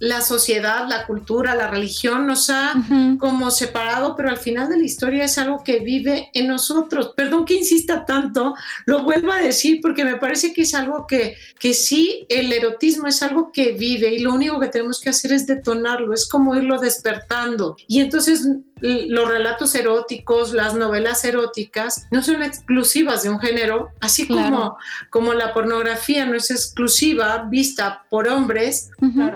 la 0.00 0.20
sociedad, 0.20 0.88
la 0.88 1.06
cultura, 1.06 1.54
la 1.54 1.70
religión 1.70 2.26
nos 2.26 2.50
ha 2.50 2.74
como 3.18 3.50
separado, 3.50 4.16
pero 4.16 4.28
al 4.28 4.36
final 4.36 4.68
de 4.68 4.78
la 4.78 4.84
historia 4.84 5.24
es 5.24 5.38
algo 5.38 5.62
que 5.62 5.78
vive 5.78 6.30
en 6.34 6.48
nosotros. 6.48 7.12
Perdón 7.16 7.44
que 7.44 7.54
insista 7.54 8.04
tanto, 8.04 8.54
lo 8.86 9.04
vuelvo 9.04 9.32
a 9.32 9.40
decir 9.40 9.80
porque 9.80 10.04
me 10.04 10.16
parece 10.16 10.52
que 10.52 10.62
es 10.62 10.74
algo 10.74 11.06
que, 11.06 11.36
que 11.58 11.74
sí, 11.74 12.26
el 12.28 12.52
erotismo 12.52 13.06
es 13.06 13.22
algo 13.22 13.52
que 13.52 13.72
vive 13.72 14.12
y 14.14 14.18
lo 14.18 14.34
único 14.34 14.58
que 14.58 14.68
tenemos 14.68 15.00
que 15.00 15.10
hacer 15.10 15.32
es 15.32 15.46
detonarlo, 15.46 16.12
es 16.12 16.28
como 16.28 16.56
irlo 16.56 16.78
despertando. 16.78 17.76
Y 17.86 18.00
entonces 18.00 18.48
los 18.84 19.28
relatos 19.28 19.74
eróticos, 19.74 20.52
las 20.52 20.74
novelas 20.74 21.24
eróticas, 21.24 22.06
no 22.10 22.22
son 22.22 22.42
exclusivas 22.42 23.22
de 23.22 23.30
un 23.30 23.40
género, 23.40 23.92
así 24.00 24.28
como, 24.28 24.76
como 25.08 25.32
la 25.32 25.54
pornografía 25.54 26.26
no 26.26 26.34
es 26.34 26.50
exclusiva 26.50 27.46
vista 27.48 28.04
por 28.10 28.28
hombres, 28.28 28.90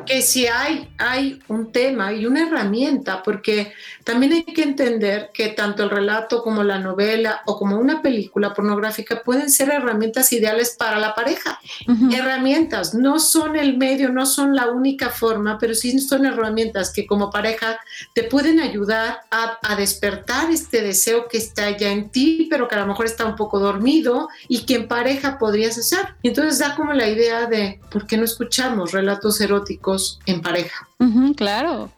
que 0.04 0.20
si 0.20 0.46
hay, 0.46 0.94
hay 0.98 1.40
un 1.48 1.72
tema 1.72 2.12
y 2.12 2.26
una 2.26 2.46
herramienta, 2.46 3.22
porque 3.22 3.72
también 4.08 4.32
hay 4.32 4.42
que 4.42 4.62
entender 4.62 5.30
que 5.34 5.48
tanto 5.48 5.82
el 5.82 5.90
relato 5.90 6.42
como 6.42 6.62
la 6.62 6.78
novela 6.78 7.42
o 7.44 7.58
como 7.58 7.76
una 7.76 8.00
película 8.00 8.54
pornográfica 8.54 9.22
pueden 9.22 9.50
ser 9.50 9.68
herramientas 9.68 10.32
ideales 10.32 10.74
para 10.78 10.98
la 10.98 11.14
pareja. 11.14 11.60
Herramientas, 12.10 12.94
no 12.94 13.18
son 13.18 13.56
el 13.56 13.76
medio, 13.76 14.08
no 14.08 14.24
son 14.24 14.56
la 14.56 14.70
única 14.70 15.10
forma, 15.10 15.58
pero 15.58 15.74
sí 15.74 15.98
son 15.98 16.24
herramientas 16.24 16.90
que 16.90 17.06
como 17.06 17.30
pareja 17.30 17.78
te 18.14 18.24
pueden 18.24 18.60
ayudar 18.60 19.20
a 19.30 19.58
a, 19.62 19.76
despertar 19.76 20.50
este 20.50 20.82
deseo 20.82 21.28
que 21.28 21.38
está 21.38 21.76
ya 21.76 21.90
en 21.90 22.10
ti, 22.10 22.46
pero 22.50 22.68
que 22.68 22.74
a 22.74 22.80
lo 22.80 22.86
mejor 22.86 23.06
está 23.06 23.24
un 23.24 23.36
poco 23.36 23.58
dormido 23.58 24.28
y 24.48 24.64
que 24.64 24.74
en 24.74 24.88
pareja 24.88 25.38
podrías 25.38 25.78
hacer. 25.78 26.14
entonces 26.22 26.58
da 26.58 26.74
como 26.74 26.92
la 26.92 27.08
idea 27.08 27.46
de, 27.46 27.80
¿por 27.90 28.06
qué 28.06 28.16
no 28.16 28.24
escuchamos 28.24 28.92
relatos 28.92 29.40
eróticos 29.40 30.18
en 30.26 30.40
pareja? 30.40 30.88
claro. 31.36 31.90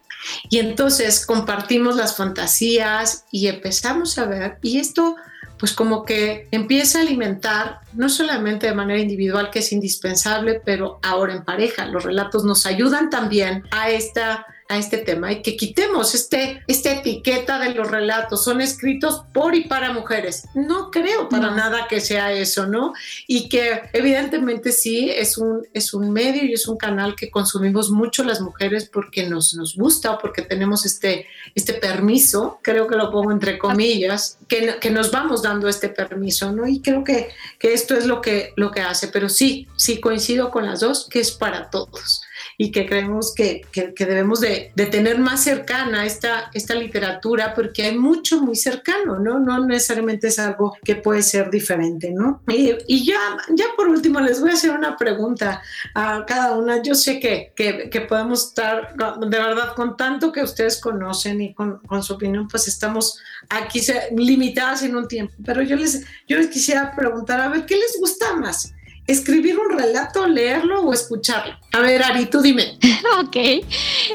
Y 0.48 0.58
entonces 0.58 1.24
compartimos 1.24 1.96
las 1.96 2.16
fantasías 2.16 3.24
y 3.30 3.46
empezamos 3.48 4.18
a 4.18 4.26
ver, 4.26 4.58
y 4.62 4.78
esto 4.78 5.16
pues 5.60 5.74
como 5.74 6.06
que 6.06 6.48
empieza 6.52 6.98
a 6.98 7.02
alimentar, 7.02 7.80
no 7.92 8.08
solamente 8.08 8.66
de 8.66 8.74
manera 8.74 8.98
individual, 8.98 9.50
que 9.50 9.58
es 9.58 9.72
indispensable, 9.72 10.62
pero 10.64 10.98
ahora 11.02 11.34
en 11.34 11.44
pareja. 11.44 11.84
Los 11.84 12.04
relatos 12.04 12.44
nos 12.44 12.64
ayudan 12.64 13.10
también 13.10 13.64
a 13.70 13.90
esta 13.90 14.46
a 14.70 14.78
este 14.78 14.98
tema 14.98 15.32
y 15.32 15.42
que 15.42 15.56
quitemos 15.56 16.14
este, 16.14 16.62
esta 16.68 16.92
etiqueta 16.92 17.58
de 17.58 17.74
los 17.74 17.90
relatos. 17.90 18.44
Son 18.44 18.60
escritos 18.60 19.24
por 19.34 19.56
y 19.56 19.64
para 19.64 19.92
mujeres. 19.92 20.44
No 20.54 20.92
creo 20.92 21.28
para 21.28 21.50
nada 21.50 21.88
que 21.88 22.00
sea 22.00 22.32
eso, 22.32 22.66
¿no? 22.66 22.94
Y 23.26 23.48
que 23.48 23.82
evidentemente 23.92 24.70
sí 24.70 25.10
es 25.10 25.36
un, 25.36 25.66
es 25.74 25.92
un 25.92 26.12
medio 26.12 26.44
y 26.44 26.52
es 26.52 26.68
un 26.68 26.76
canal 26.76 27.16
que 27.16 27.30
consumimos 27.30 27.90
mucho 27.90 28.22
las 28.22 28.40
mujeres 28.40 28.88
porque 28.88 29.28
nos, 29.28 29.54
nos 29.54 29.74
gusta 29.74 30.12
o 30.12 30.18
porque 30.18 30.42
tenemos 30.42 30.86
este, 30.86 31.26
este 31.56 31.74
permiso, 31.74 32.60
creo 32.62 32.86
que 32.86 32.94
lo 32.94 33.10
pongo 33.10 33.32
entre 33.32 33.58
comillas, 33.58 34.38
que, 34.46 34.76
que 34.80 34.90
nos 34.90 35.10
vamos 35.10 35.42
dando 35.42 35.68
este 35.68 35.88
permiso, 35.88 36.52
¿no? 36.52 36.68
Y 36.68 36.80
creo 36.80 37.02
que, 37.02 37.30
que 37.58 37.74
esto 37.74 37.96
es 37.96 38.06
lo 38.06 38.20
que, 38.20 38.52
lo 38.54 38.70
que 38.70 38.82
hace. 38.82 39.08
Pero 39.08 39.28
sí, 39.28 39.66
sí 39.74 40.00
coincido 40.00 40.52
con 40.52 40.64
las 40.64 40.78
dos, 40.78 41.08
que 41.10 41.18
es 41.18 41.32
para 41.32 41.70
todos 41.70 42.22
y 42.62 42.72
que 42.72 42.84
creemos 42.84 43.34
que, 43.34 43.62
que, 43.72 44.04
debemos 44.04 44.42
de, 44.42 44.70
de, 44.76 44.84
tener 44.84 45.18
más 45.18 45.42
cercana 45.42 46.04
esta, 46.04 46.50
esta 46.52 46.74
literatura 46.74 47.54
porque 47.54 47.84
hay 47.84 47.96
mucho 47.96 48.38
muy 48.42 48.54
cercano, 48.54 49.18
¿no? 49.18 49.38
No 49.38 49.64
necesariamente 49.64 50.28
es 50.28 50.38
algo 50.38 50.76
que 50.84 50.94
puede 50.96 51.22
ser 51.22 51.50
diferente, 51.50 52.10
¿no? 52.10 52.42
Y, 52.48 52.74
y 52.86 53.06
ya, 53.06 53.18
ya 53.54 53.64
por 53.78 53.88
último 53.88 54.20
les 54.20 54.42
voy 54.42 54.50
a 54.50 54.52
hacer 54.52 54.72
una 54.72 54.94
pregunta 54.98 55.62
a 55.94 56.26
cada 56.26 56.52
una. 56.58 56.82
Yo 56.82 56.94
sé 56.94 57.18
que, 57.18 57.54
que, 57.56 57.88
que 57.88 58.02
podemos 58.02 58.48
estar, 58.48 58.94
de 58.94 59.38
verdad, 59.38 59.74
con 59.74 59.96
tanto 59.96 60.30
que 60.30 60.42
ustedes 60.42 60.78
conocen 60.82 61.40
y 61.40 61.54
con, 61.54 61.78
con 61.86 62.02
su 62.02 62.12
opinión, 62.12 62.46
pues 62.46 62.68
estamos 62.68 63.18
aquí 63.48 63.80
limitadas 64.14 64.82
en 64.82 64.96
un 64.96 65.08
tiempo, 65.08 65.32
pero 65.46 65.62
yo 65.62 65.76
les, 65.76 66.04
yo 66.28 66.36
les 66.36 66.48
quisiera 66.48 66.94
preguntar, 66.94 67.40
a 67.40 67.48
ver, 67.48 67.64
¿qué 67.64 67.76
les 67.76 67.98
gusta 67.98 68.36
más? 68.36 68.74
Escribir 69.10 69.58
un 69.58 69.76
relato, 69.78 70.26
leerlo 70.26 70.82
o 70.82 70.92
escucharlo? 70.92 71.54
A 71.72 71.80
ver, 71.80 72.02
Ari, 72.02 72.26
tú 72.26 72.40
dime. 72.40 72.78
ok. 73.22 73.36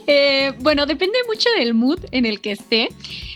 Eh, 0.07 0.53
bueno, 0.59 0.85
depende 0.85 1.17
mucho 1.27 1.49
del 1.57 1.73
mood 1.73 1.99
en 2.11 2.25
el 2.25 2.41
que 2.41 2.51
esté, 2.51 2.89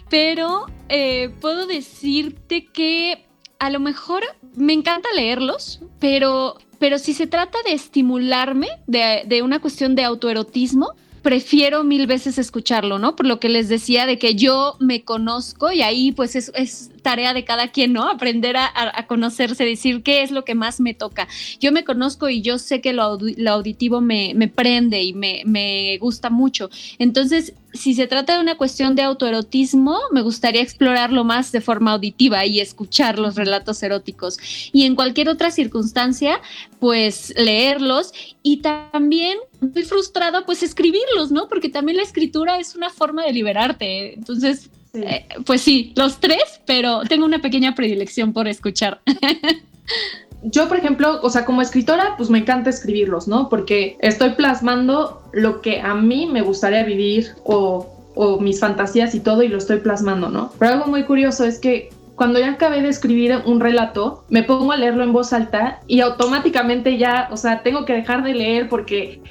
pero 0.09 0.65
eh, 0.89 1.29
puedo 1.41 1.67
decirte 1.67 2.65
que 2.65 3.25
a 3.59 3.69
lo 3.69 3.79
mejor 3.79 4.23
me 4.55 4.73
encanta 4.73 5.09
leerlos, 5.15 5.81
pero, 5.99 6.57
pero 6.79 6.97
si 6.97 7.13
se 7.13 7.27
trata 7.27 7.59
de 7.65 7.73
estimularme, 7.73 8.69
de, 8.87 9.23
de 9.25 9.41
una 9.41 9.59
cuestión 9.59 9.95
de 9.95 10.03
autoerotismo, 10.03 10.95
prefiero 11.21 11.83
mil 11.83 12.07
veces 12.07 12.37
escucharlo, 12.37 12.99
¿no? 12.99 13.15
Por 13.15 13.25
lo 13.25 13.39
que 13.39 13.49
les 13.49 13.69
decía 13.69 14.05
de 14.05 14.17
que 14.17 14.35
yo 14.35 14.75
me 14.79 15.03
conozco 15.03 15.71
y 15.71 15.81
ahí 15.81 16.11
pues 16.11 16.35
es, 16.35 16.51
es 16.55 16.91
tarea 17.01 17.33
de 17.33 17.43
cada 17.43 17.71
quien, 17.71 17.93
¿no? 17.93 18.09
Aprender 18.09 18.55
a, 18.57 18.69
conocerse, 19.07 19.65
decir 19.65 20.03
qué 20.03 20.21
es 20.21 20.31
lo 20.31 20.45
que 20.45 20.55
más 20.55 20.79
me 20.79 20.93
toca. 20.93 21.27
Yo 21.59 21.71
me 21.71 21.83
conozco 21.83 22.29
y 22.29 22.41
yo 22.41 22.57
sé 22.57 22.81
que 22.81 22.93
lo, 22.93 23.17
lo 23.19 23.51
auditivo 23.51 24.01
me, 24.01 24.33
me, 24.35 24.47
prende 24.47 25.03
y 25.03 25.13
me, 25.13 25.43
me 25.45 25.97
gusta 25.99 26.29
mucho. 26.29 26.69
Entonces, 26.97 27.53
si 27.73 27.93
se 27.93 28.07
trata 28.07 28.35
de 28.35 28.41
una 28.41 28.57
cuestión 28.57 28.95
de 28.95 29.03
autoerotismo, 29.03 29.99
me 30.11 30.21
gustaría 30.21 30.61
explorarlo 30.61 31.23
más 31.23 31.51
de 31.51 31.61
forma 31.61 31.93
auditiva 31.93 32.45
y 32.45 32.59
escuchar 32.59 33.19
los 33.19 33.35
relatos 33.35 33.81
eróticos. 33.83 34.37
Y 34.73 34.85
en 34.85 34.95
cualquier 34.95 35.29
otra 35.29 35.51
circunstancia, 35.51 36.41
pues 36.79 37.33
leerlos 37.37 38.13
y 38.43 38.57
también, 38.57 39.37
muy 39.61 39.83
frustrado, 39.83 40.45
pues 40.45 40.63
escribirlos, 40.63 41.31
¿no? 41.31 41.47
Porque 41.47 41.69
también 41.69 41.97
la 41.97 42.03
escritura 42.03 42.59
es 42.59 42.75
una 42.75 42.89
forma 42.89 43.23
de 43.23 43.33
liberarte. 43.33 44.13
Entonces, 44.13 44.69
eh, 44.93 45.25
pues 45.45 45.61
sí, 45.61 45.93
los 45.95 46.19
tres, 46.19 46.61
pero 46.65 47.01
tengo 47.07 47.25
una 47.25 47.39
pequeña 47.39 47.75
predilección 47.75 48.33
por 48.33 48.47
escuchar. 48.47 49.01
yo, 50.41 50.67
por 50.67 50.77
ejemplo, 50.77 51.19
o 51.21 51.29
sea, 51.29 51.45
como 51.45 51.61
escritora, 51.61 52.15
pues 52.17 52.29
me 52.29 52.39
encanta 52.39 52.69
escribirlos, 52.69 53.27
¿no? 53.27 53.49
Porque 53.49 53.97
estoy 53.99 54.31
plasmando 54.31 55.21
lo 55.33 55.61
que 55.61 55.81
a 55.81 55.95
mí 55.95 56.27
me 56.27 56.41
gustaría 56.41 56.83
vivir 56.83 57.29
o, 57.43 57.95
mis 58.41 58.59
fantasías 58.59 59.15
y 59.15 59.21
todo 59.21 59.43
y 59.43 59.47
lo 59.47 59.57
estoy 59.57 59.77
plasmando, 59.77 60.29
¿no? 60.29 60.51
Pero 60.59 60.73
algo 60.73 60.87
muy 60.87 61.03
curioso 61.03 61.45
es 61.45 61.57
que 61.57 61.89
cuando 62.15 62.37
ya 62.37 62.51
acabé 62.51 62.81
de 62.81 62.89
escribir 62.89 63.33
un 63.45 63.61
relato, 63.61 64.25
me 64.27 64.43
pongo 64.43 64.73
a 64.73 64.77
leerlo 64.77 65.05
en 65.05 65.13
voz 65.13 65.31
alta 65.31 65.79
y 65.87 66.01
automáticamente 66.01 66.97
ya, 66.97 67.29
o 67.31 67.37
sea, 67.37 67.63
tengo 67.63 67.85
que 67.85 67.93
dejar 67.93 68.23
de 68.23 68.33
leer 68.33 68.67
porque 68.67 69.21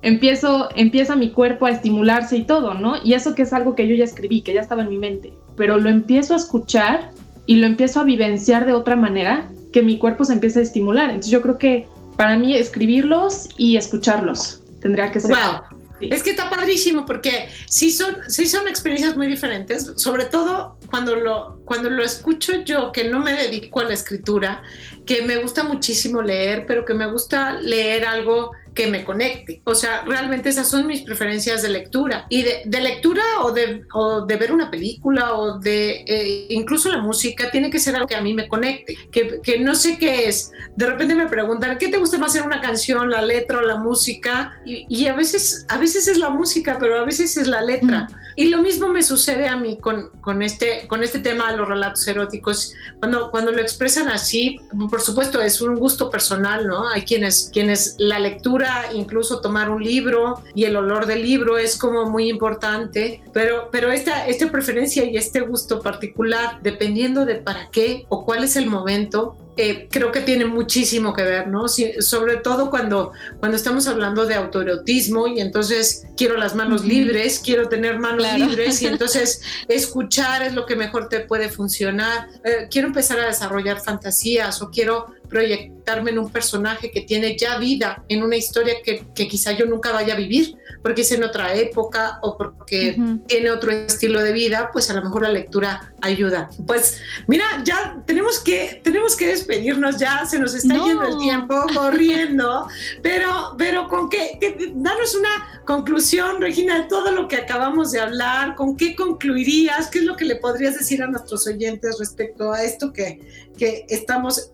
empiezo, 0.00 0.70
empieza 0.76 1.14
mi 1.14 1.30
cuerpo 1.30 1.66
a 1.66 1.70
estimularse 1.70 2.38
y 2.38 2.44
todo, 2.44 2.72
¿no? 2.72 2.94
Y 3.04 3.12
eso 3.12 3.34
que 3.34 3.42
es 3.42 3.52
algo 3.52 3.74
que 3.74 3.86
yo 3.86 3.94
ya 3.94 4.04
escribí, 4.04 4.40
que 4.40 4.54
ya 4.54 4.62
estaba 4.62 4.80
en 4.80 4.88
mi 4.88 4.96
mente, 4.96 5.34
pero 5.54 5.76
lo 5.76 5.90
empiezo 5.90 6.32
a 6.32 6.38
escuchar 6.38 7.10
y 7.44 7.56
lo 7.56 7.66
empiezo 7.66 8.00
a 8.00 8.04
vivenciar 8.04 8.64
de 8.64 8.72
otra 8.72 8.96
manera 8.96 9.50
que 9.72 9.82
mi 9.82 9.98
cuerpo 9.98 10.24
se 10.24 10.32
empieza 10.32 10.60
a 10.60 10.62
estimular. 10.62 11.10
Entonces 11.10 11.30
yo 11.30 11.42
creo 11.42 11.58
que 11.58 11.86
para 12.16 12.36
mí 12.36 12.54
escribirlos 12.54 13.48
y 13.56 13.76
escucharlos 13.76 14.60
tendría 14.80 15.10
que 15.10 15.20
ser. 15.20 15.30
Wow. 15.30 15.78
Es 16.00 16.22
que 16.22 16.30
está 16.30 16.48
padrísimo 16.48 17.04
porque 17.04 17.48
sí 17.66 17.90
son, 17.90 18.16
sí 18.28 18.46
son 18.46 18.68
experiencias 18.68 19.16
muy 19.16 19.26
diferentes, 19.26 19.92
sobre 19.96 20.26
todo 20.26 20.78
cuando 20.90 21.16
lo, 21.16 21.60
cuando 21.64 21.90
lo 21.90 22.04
escucho 22.04 22.62
yo, 22.64 22.92
que 22.92 23.08
no 23.08 23.18
me 23.18 23.32
dedico 23.32 23.80
a 23.80 23.84
la 23.84 23.94
escritura, 23.94 24.62
que 25.04 25.22
me 25.22 25.38
gusta 25.38 25.64
muchísimo 25.64 26.22
leer, 26.22 26.66
pero 26.66 26.84
que 26.84 26.94
me 26.94 27.10
gusta 27.10 27.54
leer 27.60 28.04
algo 28.04 28.52
que 28.78 28.86
me 28.86 29.04
conecte. 29.04 29.60
O 29.64 29.74
sea, 29.74 30.04
realmente 30.06 30.50
esas 30.50 30.68
son 30.68 30.86
mis 30.86 31.02
preferencias 31.02 31.62
de 31.62 31.68
lectura. 31.68 32.26
Y 32.28 32.44
de, 32.44 32.80
lectura 32.80 33.24
o 33.42 33.50
de, 33.50 33.82
o 33.92 34.24
de, 34.24 34.36
ver 34.36 34.52
una 34.52 34.70
película 34.70 35.34
o 35.34 35.58
de 35.58 36.04
eh, 36.06 36.46
incluso 36.50 36.88
la 36.88 36.98
música, 36.98 37.50
tiene 37.50 37.70
que 37.70 37.80
ser 37.80 37.96
algo 37.96 38.06
que 38.06 38.14
a 38.14 38.20
mí 38.20 38.34
me 38.34 38.46
conecte, 38.46 38.96
que, 39.10 39.40
que, 39.42 39.58
no 39.58 39.74
sé 39.74 39.98
qué 39.98 40.28
es. 40.28 40.52
De 40.76 40.86
repente 40.86 41.16
me 41.16 41.26
preguntan, 41.26 41.76
¿qué 41.76 41.88
te 41.88 41.96
gusta 41.96 42.18
más 42.18 42.36
en 42.36 42.44
una 42.44 42.60
canción, 42.60 43.10
la 43.10 43.20
letra 43.20 43.58
o 43.58 43.62
la 43.62 43.78
música? 43.78 44.60
Y, 44.64 44.86
y 44.88 45.08
a, 45.08 45.14
veces, 45.14 45.66
a 45.68 45.76
veces 45.78 46.06
es 46.06 46.16
la 46.16 46.30
música, 46.30 46.76
pero 46.78 47.00
a 47.00 47.04
veces 47.04 47.36
es 47.36 47.48
la 47.48 47.62
letra. 47.62 48.06
Y 48.38 48.50
lo 48.50 48.62
mismo 48.62 48.86
me 48.86 49.02
sucede 49.02 49.48
a 49.48 49.56
mí 49.56 49.78
con, 49.78 50.10
con, 50.20 50.42
este, 50.42 50.86
con 50.86 51.02
este 51.02 51.18
tema 51.18 51.50
de 51.50 51.56
los 51.56 51.66
relatos 51.66 52.06
eróticos. 52.06 52.72
Cuando, 53.00 53.32
cuando 53.32 53.50
lo 53.50 53.60
expresan 53.60 54.06
así, 54.06 54.60
por 54.88 55.00
supuesto, 55.00 55.42
es 55.42 55.60
un 55.60 55.74
gusto 55.74 56.08
personal, 56.08 56.68
¿no? 56.68 56.88
Hay 56.88 57.02
quienes, 57.02 57.50
quienes 57.52 57.96
la 57.98 58.20
lectura, 58.20 58.90
incluso 58.94 59.40
tomar 59.40 59.70
un 59.70 59.82
libro 59.82 60.40
y 60.54 60.66
el 60.66 60.76
olor 60.76 61.06
del 61.06 61.22
libro 61.22 61.58
es 61.58 61.76
como 61.76 62.08
muy 62.08 62.28
importante, 62.28 63.24
pero, 63.32 63.70
pero 63.72 63.90
esta, 63.90 64.28
esta 64.28 64.48
preferencia 64.52 65.02
y 65.02 65.16
este 65.16 65.40
gusto 65.40 65.82
particular, 65.82 66.60
dependiendo 66.62 67.24
de 67.24 67.34
para 67.34 67.68
qué 67.72 68.06
o 68.08 68.24
cuál 68.24 68.44
es 68.44 68.54
el 68.54 68.66
momento, 68.66 69.36
eh, 69.60 69.88
creo 69.90 70.12
que 70.12 70.20
tiene 70.20 70.44
muchísimo 70.44 71.12
que 71.12 71.24
ver, 71.24 71.48
¿no? 71.48 71.66
sobre 71.66 72.36
todo 72.36 72.70
cuando, 72.70 73.10
cuando 73.40 73.56
estamos 73.56 73.88
hablando 73.88 74.24
de 74.24 74.36
autoerotismo 74.36 75.26
y 75.26 75.40
entonces 75.40 76.06
quiero 76.16 76.36
las 76.36 76.54
manos 76.54 76.84
libres, 76.84 77.40
quiero 77.44 77.68
tener 77.68 77.98
manos 77.98 78.24
libres 78.34 78.80
y 78.82 78.86
entonces 78.86 79.42
escuchar 79.66 80.44
es 80.44 80.54
lo 80.54 80.64
que 80.64 80.76
mejor 80.76 81.08
te 81.08 81.20
puede 81.20 81.48
funcionar. 81.48 82.28
Eh, 82.44 82.68
quiero 82.70 82.86
empezar 82.86 83.18
a 83.18 83.26
desarrollar 83.26 83.80
fantasías 83.80 84.62
o 84.62 84.70
quiero, 84.70 85.12
proyectarme 85.28 86.10
en 86.10 86.18
un 86.18 86.30
personaje 86.30 86.90
que 86.90 87.02
tiene 87.02 87.36
ya 87.36 87.58
vida, 87.58 88.04
en 88.08 88.22
una 88.22 88.36
historia 88.36 88.74
que, 88.84 89.04
que 89.14 89.28
quizá 89.28 89.52
yo 89.52 89.66
nunca 89.66 89.92
vaya 89.92 90.14
a 90.14 90.16
vivir, 90.16 90.56
porque 90.82 91.02
es 91.02 91.12
en 91.12 91.24
otra 91.24 91.54
época 91.54 92.18
o 92.22 92.36
porque 92.36 92.96
tiene 93.26 93.50
otro 93.50 93.70
estilo 93.70 94.22
de 94.22 94.32
vida, 94.32 94.70
pues 94.72 94.90
a 94.90 94.94
lo 94.94 95.02
mejor 95.02 95.22
la 95.22 95.30
lectura 95.30 95.92
ayuda. 96.00 96.50
Pues 96.66 97.00
mira, 97.26 97.44
ya 97.64 98.02
tenemos 98.06 98.38
que, 98.38 98.80
tenemos 98.82 99.16
que 99.16 99.28
despedirnos, 99.28 99.98
ya 99.98 100.24
se 100.26 100.38
nos 100.38 100.54
está 100.54 100.74
yendo 100.74 101.02
el 101.02 101.18
tiempo 101.18 101.54
corriendo, 101.74 102.68
pero, 103.02 103.54
pero 103.58 103.88
con 103.88 104.08
qué, 104.08 104.38
danos 104.74 105.14
una 105.14 105.62
conclusión, 105.64 106.40
Regina, 106.40 106.82
de 106.82 106.88
todo 106.88 107.10
lo 107.10 107.28
que 107.28 107.36
acabamos 107.36 107.90
de 107.92 108.00
hablar, 108.00 108.54
¿con 108.54 108.76
qué 108.76 108.94
concluirías? 108.94 109.88
¿Qué 109.88 109.98
es 109.98 110.04
lo 110.04 110.16
que 110.16 110.24
le 110.24 110.36
podrías 110.36 110.78
decir 110.78 111.02
a 111.02 111.06
nuestros 111.06 111.46
oyentes 111.46 111.96
respecto 111.98 112.52
a 112.52 112.62
esto 112.62 112.92
que, 112.92 113.20
que 113.58 113.84
estamos 113.88 114.50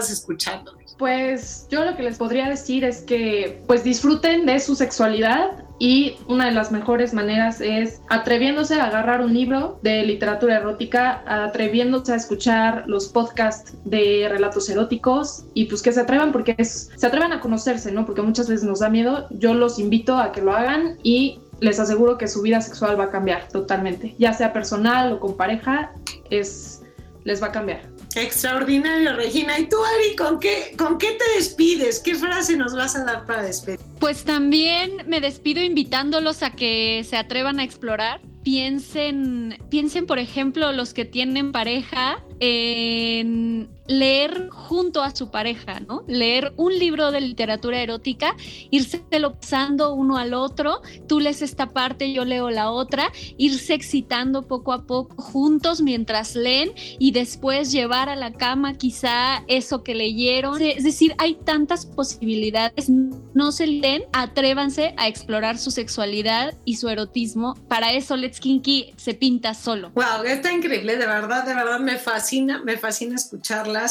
encantadas 0.00 0.10
escuchando? 0.10 0.72
Pues 0.98 1.66
yo 1.70 1.84
lo 1.84 1.96
que 1.96 2.02
les 2.02 2.18
podría 2.18 2.48
decir 2.48 2.84
es 2.84 3.00
que 3.00 3.62
pues 3.66 3.84
disfruten 3.84 4.44
de 4.44 4.60
su 4.60 4.74
sexualidad 4.74 5.64
y 5.78 6.18
una 6.28 6.44
de 6.44 6.50
las 6.50 6.70
mejores 6.70 7.14
maneras 7.14 7.62
es 7.62 8.02
atreviéndose 8.10 8.78
a 8.78 8.84
agarrar 8.84 9.22
un 9.22 9.32
libro 9.32 9.78
de 9.82 10.04
literatura 10.04 10.58
erótica, 10.58 11.22
atreviéndose 11.26 12.12
a 12.12 12.16
escuchar 12.16 12.84
los 12.86 13.08
podcasts 13.08 13.72
de 13.86 14.28
relatos 14.28 14.68
eróticos 14.68 15.46
y 15.54 15.64
pues 15.64 15.80
que 15.80 15.90
se 15.92 16.00
atrevan 16.00 16.32
porque 16.32 16.62
se 16.62 17.06
atrevan 17.06 17.32
a 17.32 17.40
conocerse, 17.40 17.90
¿no? 17.92 18.04
Porque 18.04 18.20
muchas 18.20 18.46
veces 18.46 18.64
nos 18.64 18.80
da 18.80 18.90
miedo. 18.90 19.26
Yo 19.30 19.54
los 19.54 19.78
invito 19.78 20.18
a 20.18 20.32
que 20.32 20.42
lo 20.42 20.52
hagan 20.52 20.98
y 21.02 21.38
les 21.60 21.80
aseguro 21.80 22.18
que 22.18 22.28
su 22.28 22.42
vida 22.42 22.60
sexual 22.60 23.00
va 23.00 23.04
a 23.04 23.10
cambiar 23.10 23.48
totalmente, 23.48 24.14
ya 24.18 24.34
sea 24.34 24.52
personal 24.52 25.14
o 25.14 25.20
con 25.20 25.36
pareja, 25.36 25.92
es 26.28 26.82
les 27.24 27.42
va 27.42 27.48
a 27.48 27.52
cambiar. 27.52 27.80
Extraordinario, 28.14 29.14
Regina. 29.14 29.58
¿Y 29.58 29.68
tú, 29.68 29.76
Ari, 29.82 30.16
con 30.16 30.40
qué, 30.40 30.74
con 30.76 30.98
qué 30.98 31.12
te 31.12 31.36
despides? 31.36 32.00
¿Qué 32.00 32.14
frase 32.14 32.56
nos 32.56 32.74
vas 32.74 32.96
a 32.96 33.04
dar 33.04 33.24
para 33.26 33.42
despedir? 33.42 33.78
Pues 33.98 34.24
también 34.24 35.04
me 35.06 35.20
despido 35.20 35.62
invitándolos 35.62 36.42
a 36.42 36.50
que 36.50 37.04
se 37.08 37.16
atrevan 37.16 37.60
a 37.60 37.64
explorar. 37.64 38.20
Piensen, 38.42 39.58
piensen, 39.68 40.06
por 40.06 40.18
ejemplo, 40.18 40.72
los 40.72 40.94
que 40.94 41.04
tienen 41.04 41.52
pareja, 41.52 42.24
en 42.40 43.68
leer 43.86 44.48
junto 44.50 45.02
a 45.02 45.14
su 45.14 45.30
pareja, 45.30 45.80
¿no? 45.80 46.04
Leer 46.06 46.52
un 46.56 46.78
libro 46.78 47.10
de 47.10 47.20
literatura 47.20 47.82
erótica, 47.82 48.36
irse 48.70 49.02
pasando 49.10 49.94
uno 49.94 50.16
al 50.16 50.32
otro, 50.32 50.80
tú 51.08 51.18
lees 51.18 51.42
esta 51.42 51.70
parte, 51.70 52.12
yo 52.12 52.24
leo 52.24 52.50
la 52.50 52.70
otra, 52.70 53.12
irse 53.36 53.74
excitando 53.74 54.42
poco 54.42 54.72
a 54.72 54.86
poco 54.86 55.20
juntos 55.20 55.82
mientras 55.82 56.36
leen 56.36 56.72
y 56.76 57.10
después 57.10 57.72
llevar 57.72 58.08
a 58.08 58.16
la 58.16 58.32
cama 58.32 58.74
quizá 58.74 59.44
eso 59.48 59.82
que 59.82 59.94
leyeron. 59.94 60.62
Es 60.62 60.84
decir, 60.84 61.14
hay 61.18 61.34
tantas 61.34 61.84
posibilidades, 61.84 62.88
no 62.88 63.52
se 63.52 63.66
leen, 63.66 64.04
atrévanse 64.12 64.94
a 64.96 65.08
explorar 65.08 65.58
su 65.58 65.72
sexualidad 65.72 66.56
y 66.64 66.76
su 66.76 66.88
erotismo. 66.88 67.54
Para 67.68 67.92
eso 67.92 68.16
Let's 68.16 68.39
Kinky 68.40 68.94
se 68.96 69.14
pinta 69.14 69.54
solo. 69.54 69.90
Wow, 69.94 70.24
está 70.24 70.52
increíble, 70.52 70.96
de 70.96 71.06
verdad, 71.06 71.44
de 71.44 71.54
verdad 71.54 71.78
me 71.78 71.98
fascina, 71.98 72.62
me 72.64 72.76
fascina 72.76 73.14
escucharla 73.14 73.86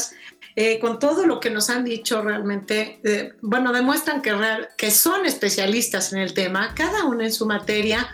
eh, 0.56 0.78
con 0.80 0.98
todo 0.98 1.26
lo 1.26 1.38
que 1.38 1.48
nos 1.48 1.70
han 1.70 1.84
dicho 1.84 2.20
realmente, 2.22 3.00
eh, 3.04 3.32
bueno, 3.40 3.72
demuestran 3.72 4.20
que, 4.20 4.34
que 4.76 4.90
son 4.90 5.24
especialistas 5.24 6.12
en 6.12 6.18
el 6.18 6.34
tema, 6.34 6.74
cada 6.74 7.04
uno 7.04 7.22
en 7.22 7.32
su 7.32 7.46
materia, 7.46 8.08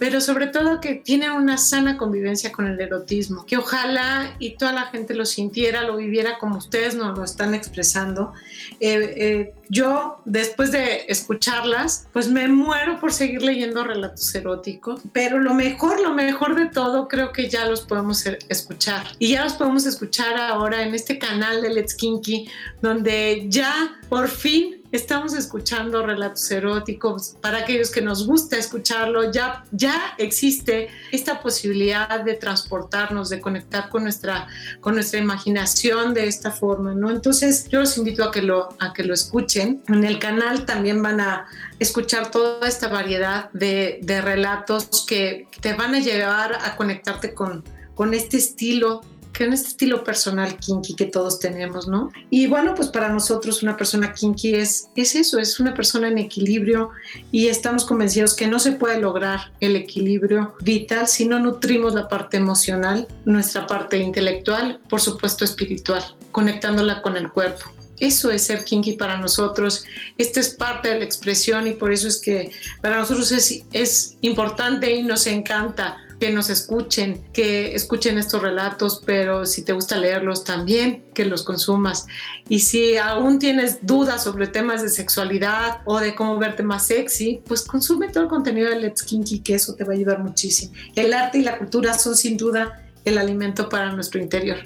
pero 0.00 0.22
sobre 0.22 0.46
todo 0.46 0.80
que 0.80 0.94
tienen 0.94 1.32
una 1.32 1.58
sana 1.58 1.98
convivencia 1.98 2.50
con 2.50 2.66
el 2.66 2.80
erotismo, 2.80 3.44
que 3.44 3.58
ojalá 3.58 4.34
y 4.38 4.56
toda 4.56 4.72
la 4.72 4.86
gente 4.86 5.12
lo 5.12 5.26
sintiera, 5.26 5.82
lo 5.82 5.98
viviera 5.98 6.38
como 6.38 6.56
ustedes 6.56 6.94
nos 6.94 7.16
lo 7.18 7.22
están 7.22 7.54
expresando. 7.54 8.32
Eh, 8.80 9.52
yo, 9.68 10.22
después 10.24 10.72
de 10.72 11.04
escucharlas, 11.08 12.08
pues 12.14 12.28
me 12.28 12.48
muero 12.48 12.98
por 12.98 13.12
seguir 13.12 13.42
leyendo 13.42 13.84
relatos 13.84 14.34
eróticos, 14.34 15.02
pero 15.12 15.38
lo 15.38 15.52
mejor, 15.52 16.00
lo 16.00 16.14
mejor 16.14 16.54
de 16.54 16.66
todo, 16.66 17.06
creo 17.06 17.30
que 17.32 17.50
ya 17.50 17.66
los 17.66 17.82
podemos 17.82 18.24
escuchar. 18.48 19.04
Y 19.18 19.32
ya 19.32 19.44
los 19.44 19.52
podemos 19.52 19.84
escuchar 19.84 20.34
ahora 20.38 20.82
en 20.82 20.94
este 20.94 21.18
canal 21.18 21.60
de 21.60 21.74
Let's 21.74 21.94
Kinky, 21.94 22.48
donde 22.80 23.44
ya 23.50 24.00
por 24.08 24.28
fin 24.28 24.79
estamos 24.92 25.34
escuchando 25.34 26.04
relatos 26.04 26.50
eróticos. 26.50 27.36
Para 27.40 27.58
aquellos 27.58 27.90
que 27.90 28.02
nos 28.02 28.26
gusta 28.26 28.56
escucharlo, 28.56 29.30
ya, 29.30 29.64
ya 29.70 30.14
existe 30.18 30.88
esta 31.12 31.40
posibilidad 31.40 32.20
de 32.24 32.34
transportarnos, 32.34 33.28
de 33.28 33.40
conectar 33.40 33.88
con 33.88 34.02
nuestra, 34.02 34.48
con 34.80 34.94
nuestra 34.94 35.20
imaginación 35.20 36.14
de 36.14 36.26
esta 36.26 36.50
forma, 36.50 36.94
¿no? 36.94 37.10
Entonces, 37.10 37.68
yo 37.68 37.80
los 37.80 37.96
invito 37.98 38.24
a 38.24 38.30
que 38.30 38.42
lo, 38.42 38.70
a 38.78 38.92
que 38.92 39.04
lo 39.04 39.14
escuchen. 39.14 39.82
En 39.88 40.04
el 40.04 40.18
canal 40.18 40.66
también 40.66 41.02
van 41.02 41.20
a 41.20 41.46
escuchar 41.78 42.30
toda 42.30 42.68
esta 42.68 42.88
variedad 42.88 43.50
de, 43.52 44.00
de 44.02 44.20
relatos 44.20 45.04
que 45.06 45.46
te 45.60 45.74
van 45.74 45.94
a 45.94 46.00
llevar 46.00 46.54
a 46.54 46.76
conectarte 46.76 47.34
con, 47.34 47.64
con 47.94 48.14
este 48.14 48.38
estilo 48.38 49.02
en 49.38 49.52
este 49.52 49.68
estilo 49.68 50.04
personal 50.04 50.58
kinky 50.58 50.94
que 50.94 51.06
todos 51.06 51.38
tenemos, 51.38 51.88
¿no? 51.88 52.10
Y 52.28 52.46
bueno, 52.46 52.74
pues 52.74 52.88
para 52.88 53.08
nosotros 53.08 53.62
una 53.62 53.76
persona 53.76 54.12
kinky 54.12 54.54
es, 54.54 54.88
es 54.96 55.14
eso, 55.14 55.38
es 55.38 55.60
una 55.60 55.74
persona 55.74 56.08
en 56.08 56.18
equilibrio 56.18 56.90
y 57.32 57.48
estamos 57.48 57.84
convencidos 57.84 58.34
que 58.34 58.46
no 58.46 58.58
se 58.58 58.72
puede 58.72 59.00
lograr 59.00 59.52
el 59.60 59.76
equilibrio 59.76 60.54
vital 60.60 61.08
si 61.08 61.26
no 61.26 61.38
nutrimos 61.38 61.94
la 61.94 62.08
parte 62.08 62.36
emocional, 62.36 63.08
nuestra 63.24 63.66
parte 63.66 63.98
intelectual, 63.98 64.80
por 64.88 65.00
supuesto 65.00 65.44
espiritual, 65.44 66.02
conectándola 66.32 67.02
con 67.02 67.16
el 67.16 67.30
cuerpo. 67.30 67.70
Eso 67.98 68.30
es 68.30 68.44
ser 68.44 68.64
kinky 68.64 68.92
para 68.92 69.18
nosotros. 69.18 69.84
Esta 70.16 70.40
es 70.40 70.50
parte 70.54 70.88
de 70.88 70.98
la 70.98 71.04
expresión 71.04 71.66
y 71.66 71.72
por 71.72 71.92
eso 71.92 72.08
es 72.08 72.18
que 72.18 72.50
para 72.80 72.96
nosotros 72.96 73.30
es, 73.30 73.62
es 73.72 74.16
importante 74.22 74.94
y 74.94 75.02
nos 75.02 75.26
encanta 75.26 75.98
que 76.20 76.30
nos 76.30 76.50
escuchen, 76.50 77.24
que 77.32 77.74
escuchen 77.74 78.18
estos 78.18 78.42
relatos, 78.42 79.02
pero 79.06 79.46
si 79.46 79.64
te 79.64 79.72
gusta 79.72 79.96
leerlos 79.96 80.44
también, 80.44 81.02
que 81.14 81.24
los 81.24 81.42
consumas. 81.42 82.06
Y 82.46 82.60
si 82.60 82.98
aún 82.98 83.38
tienes 83.38 83.78
dudas 83.86 84.22
sobre 84.22 84.46
temas 84.46 84.82
de 84.82 84.90
sexualidad 84.90 85.80
o 85.86 85.98
de 85.98 86.14
cómo 86.14 86.36
verte 86.36 86.62
más 86.62 86.86
sexy, 86.86 87.40
pues 87.46 87.62
consume 87.62 88.08
todo 88.08 88.24
el 88.24 88.28
contenido 88.28 88.68
de 88.68 88.78
Let's 88.78 89.02
Kinky, 89.02 89.40
que 89.40 89.54
eso 89.54 89.74
te 89.74 89.84
va 89.84 89.94
a 89.94 89.96
ayudar 89.96 90.18
muchísimo. 90.18 90.74
El 90.94 91.14
arte 91.14 91.38
y 91.38 91.42
la 91.42 91.56
cultura 91.56 91.94
son 91.94 92.14
sin 92.14 92.36
duda 92.36 92.82
el 93.06 93.16
alimento 93.16 93.70
para 93.70 93.90
nuestro 93.92 94.20
interior. 94.20 94.58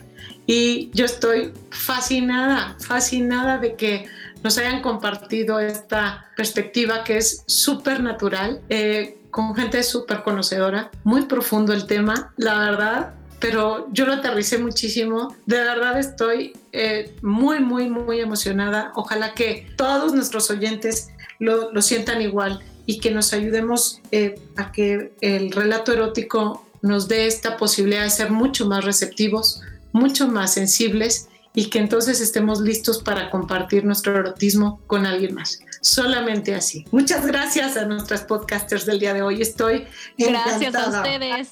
Y 0.46 0.90
yo 0.92 1.04
estoy 1.04 1.52
fascinada, 1.70 2.76
fascinada 2.80 3.58
de 3.58 3.76
que 3.76 4.06
nos 4.42 4.58
hayan 4.58 4.82
compartido 4.82 5.60
esta 5.60 6.26
perspectiva 6.36 7.04
que 7.04 7.16
es 7.16 7.44
súper 7.46 8.00
natural. 8.02 8.60
Eh, 8.68 9.18
con 9.34 9.52
gente 9.56 9.82
súper 9.82 10.22
conocedora, 10.22 10.92
muy 11.02 11.22
profundo 11.22 11.72
el 11.72 11.88
tema, 11.88 12.32
la 12.36 12.56
verdad, 12.56 13.14
pero 13.40 13.88
yo 13.90 14.06
lo 14.06 14.12
aterricé 14.12 14.58
muchísimo. 14.58 15.34
De 15.44 15.56
verdad 15.56 15.98
estoy 15.98 16.52
eh, 16.70 17.16
muy, 17.20 17.58
muy, 17.58 17.90
muy 17.90 18.20
emocionada. 18.20 18.92
Ojalá 18.94 19.34
que 19.34 19.66
todos 19.76 20.14
nuestros 20.14 20.48
oyentes 20.52 21.08
lo, 21.40 21.72
lo 21.72 21.82
sientan 21.82 22.22
igual 22.22 22.60
y 22.86 23.00
que 23.00 23.10
nos 23.10 23.32
ayudemos 23.32 24.00
eh, 24.12 24.36
a 24.54 24.70
que 24.70 25.12
el 25.20 25.50
relato 25.50 25.92
erótico 25.92 26.64
nos 26.80 27.08
dé 27.08 27.26
esta 27.26 27.56
posibilidad 27.56 28.04
de 28.04 28.10
ser 28.10 28.30
mucho 28.30 28.66
más 28.66 28.84
receptivos, 28.84 29.62
mucho 29.90 30.28
más 30.28 30.54
sensibles 30.54 31.28
y 31.56 31.70
que 31.70 31.78
entonces 31.78 32.20
estemos 32.20 32.60
listos 32.60 33.02
para 33.02 33.30
compartir 33.30 33.84
nuestro 33.84 34.16
erotismo 34.18 34.80
con 34.88 35.06
alguien 35.06 35.34
más. 35.34 35.60
Solamente 35.80 36.54
así. 36.54 36.84
Muchas 36.90 37.24
gracias 37.24 37.76
a 37.76 37.84
nuestras 37.84 38.22
podcasters 38.24 38.86
del 38.86 38.98
día 38.98 39.14
de 39.14 39.22
hoy. 39.22 39.40
Estoy 39.40 39.86
Gracias 40.18 40.74
a 40.74 40.88
ustedes. 40.88 41.48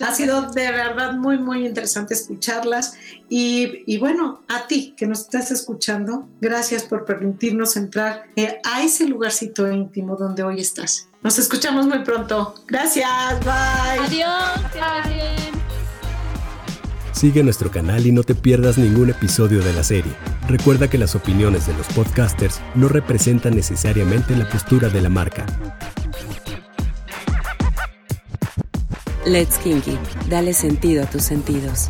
Ha 0.00 0.14
sido 0.14 0.50
de 0.52 0.72
verdad 0.72 1.12
muy, 1.12 1.38
muy 1.38 1.66
interesante 1.66 2.14
escucharlas. 2.14 2.94
Y, 3.28 3.82
y, 3.86 3.98
bueno, 3.98 4.40
a 4.48 4.66
ti 4.66 4.94
que 4.96 5.06
nos 5.06 5.20
estás 5.20 5.50
escuchando, 5.50 6.26
gracias 6.40 6.84
por 6.84 7.04
permitirnos 7.04 7.76
entrar 7.76 8.24
eh, 8.36 8.58
a 8.64 8.82
ese 8.82 9.06
lugarcito 9.06 9.70
íntimo 9.70 10.16
donde 10.16 10.42
hoy 10.42 10.60
estás. 10.60 11.08
Nos 11.22 11.38
escuchamos 11.38 11.86
muy 11.86 11.98
pronto. 11.98 12.54
Gracias. 12.66 13.10
Bye. 13.40 14.06
Adiós. 14.06 14.72
Bye. 14.72 15.57
Sigue 17.18 17.42
nuestro 17.42 17.68
canal 17.72 18.06
y 18.06 18.12
no 18.12 18.22
te 18.22 18.36
pierdas 18.36 18.78
ningún 18.78 19.10
episodio 19.10 19.60
de 19.60 19.72
la 19.72 19.82
serie. 19.82 20.12
Recuerda 20.46 20.88
que 20.88 20.98
las 20.98 21.16
opiniones 21.16 21.66
de 21.66 21.74
los 21.74 21.88
podcasters 21.88 22.60
no 22.76 22.88
representan 22.88 23.56
necesariamente 23.56 24.36
la 24.36 24.48
postura 24.48 24.88
de 24.88 25.02
la 25.02 25.08
marca. 25.08 25.44
Let's 29.26 29.58
Kinky, 29.58 29.98
dale 30.30 30.54
sentido 30.54 31.02
a 31.02 31.06
tus 31.06 31.24
sentidos. 31.24 31.88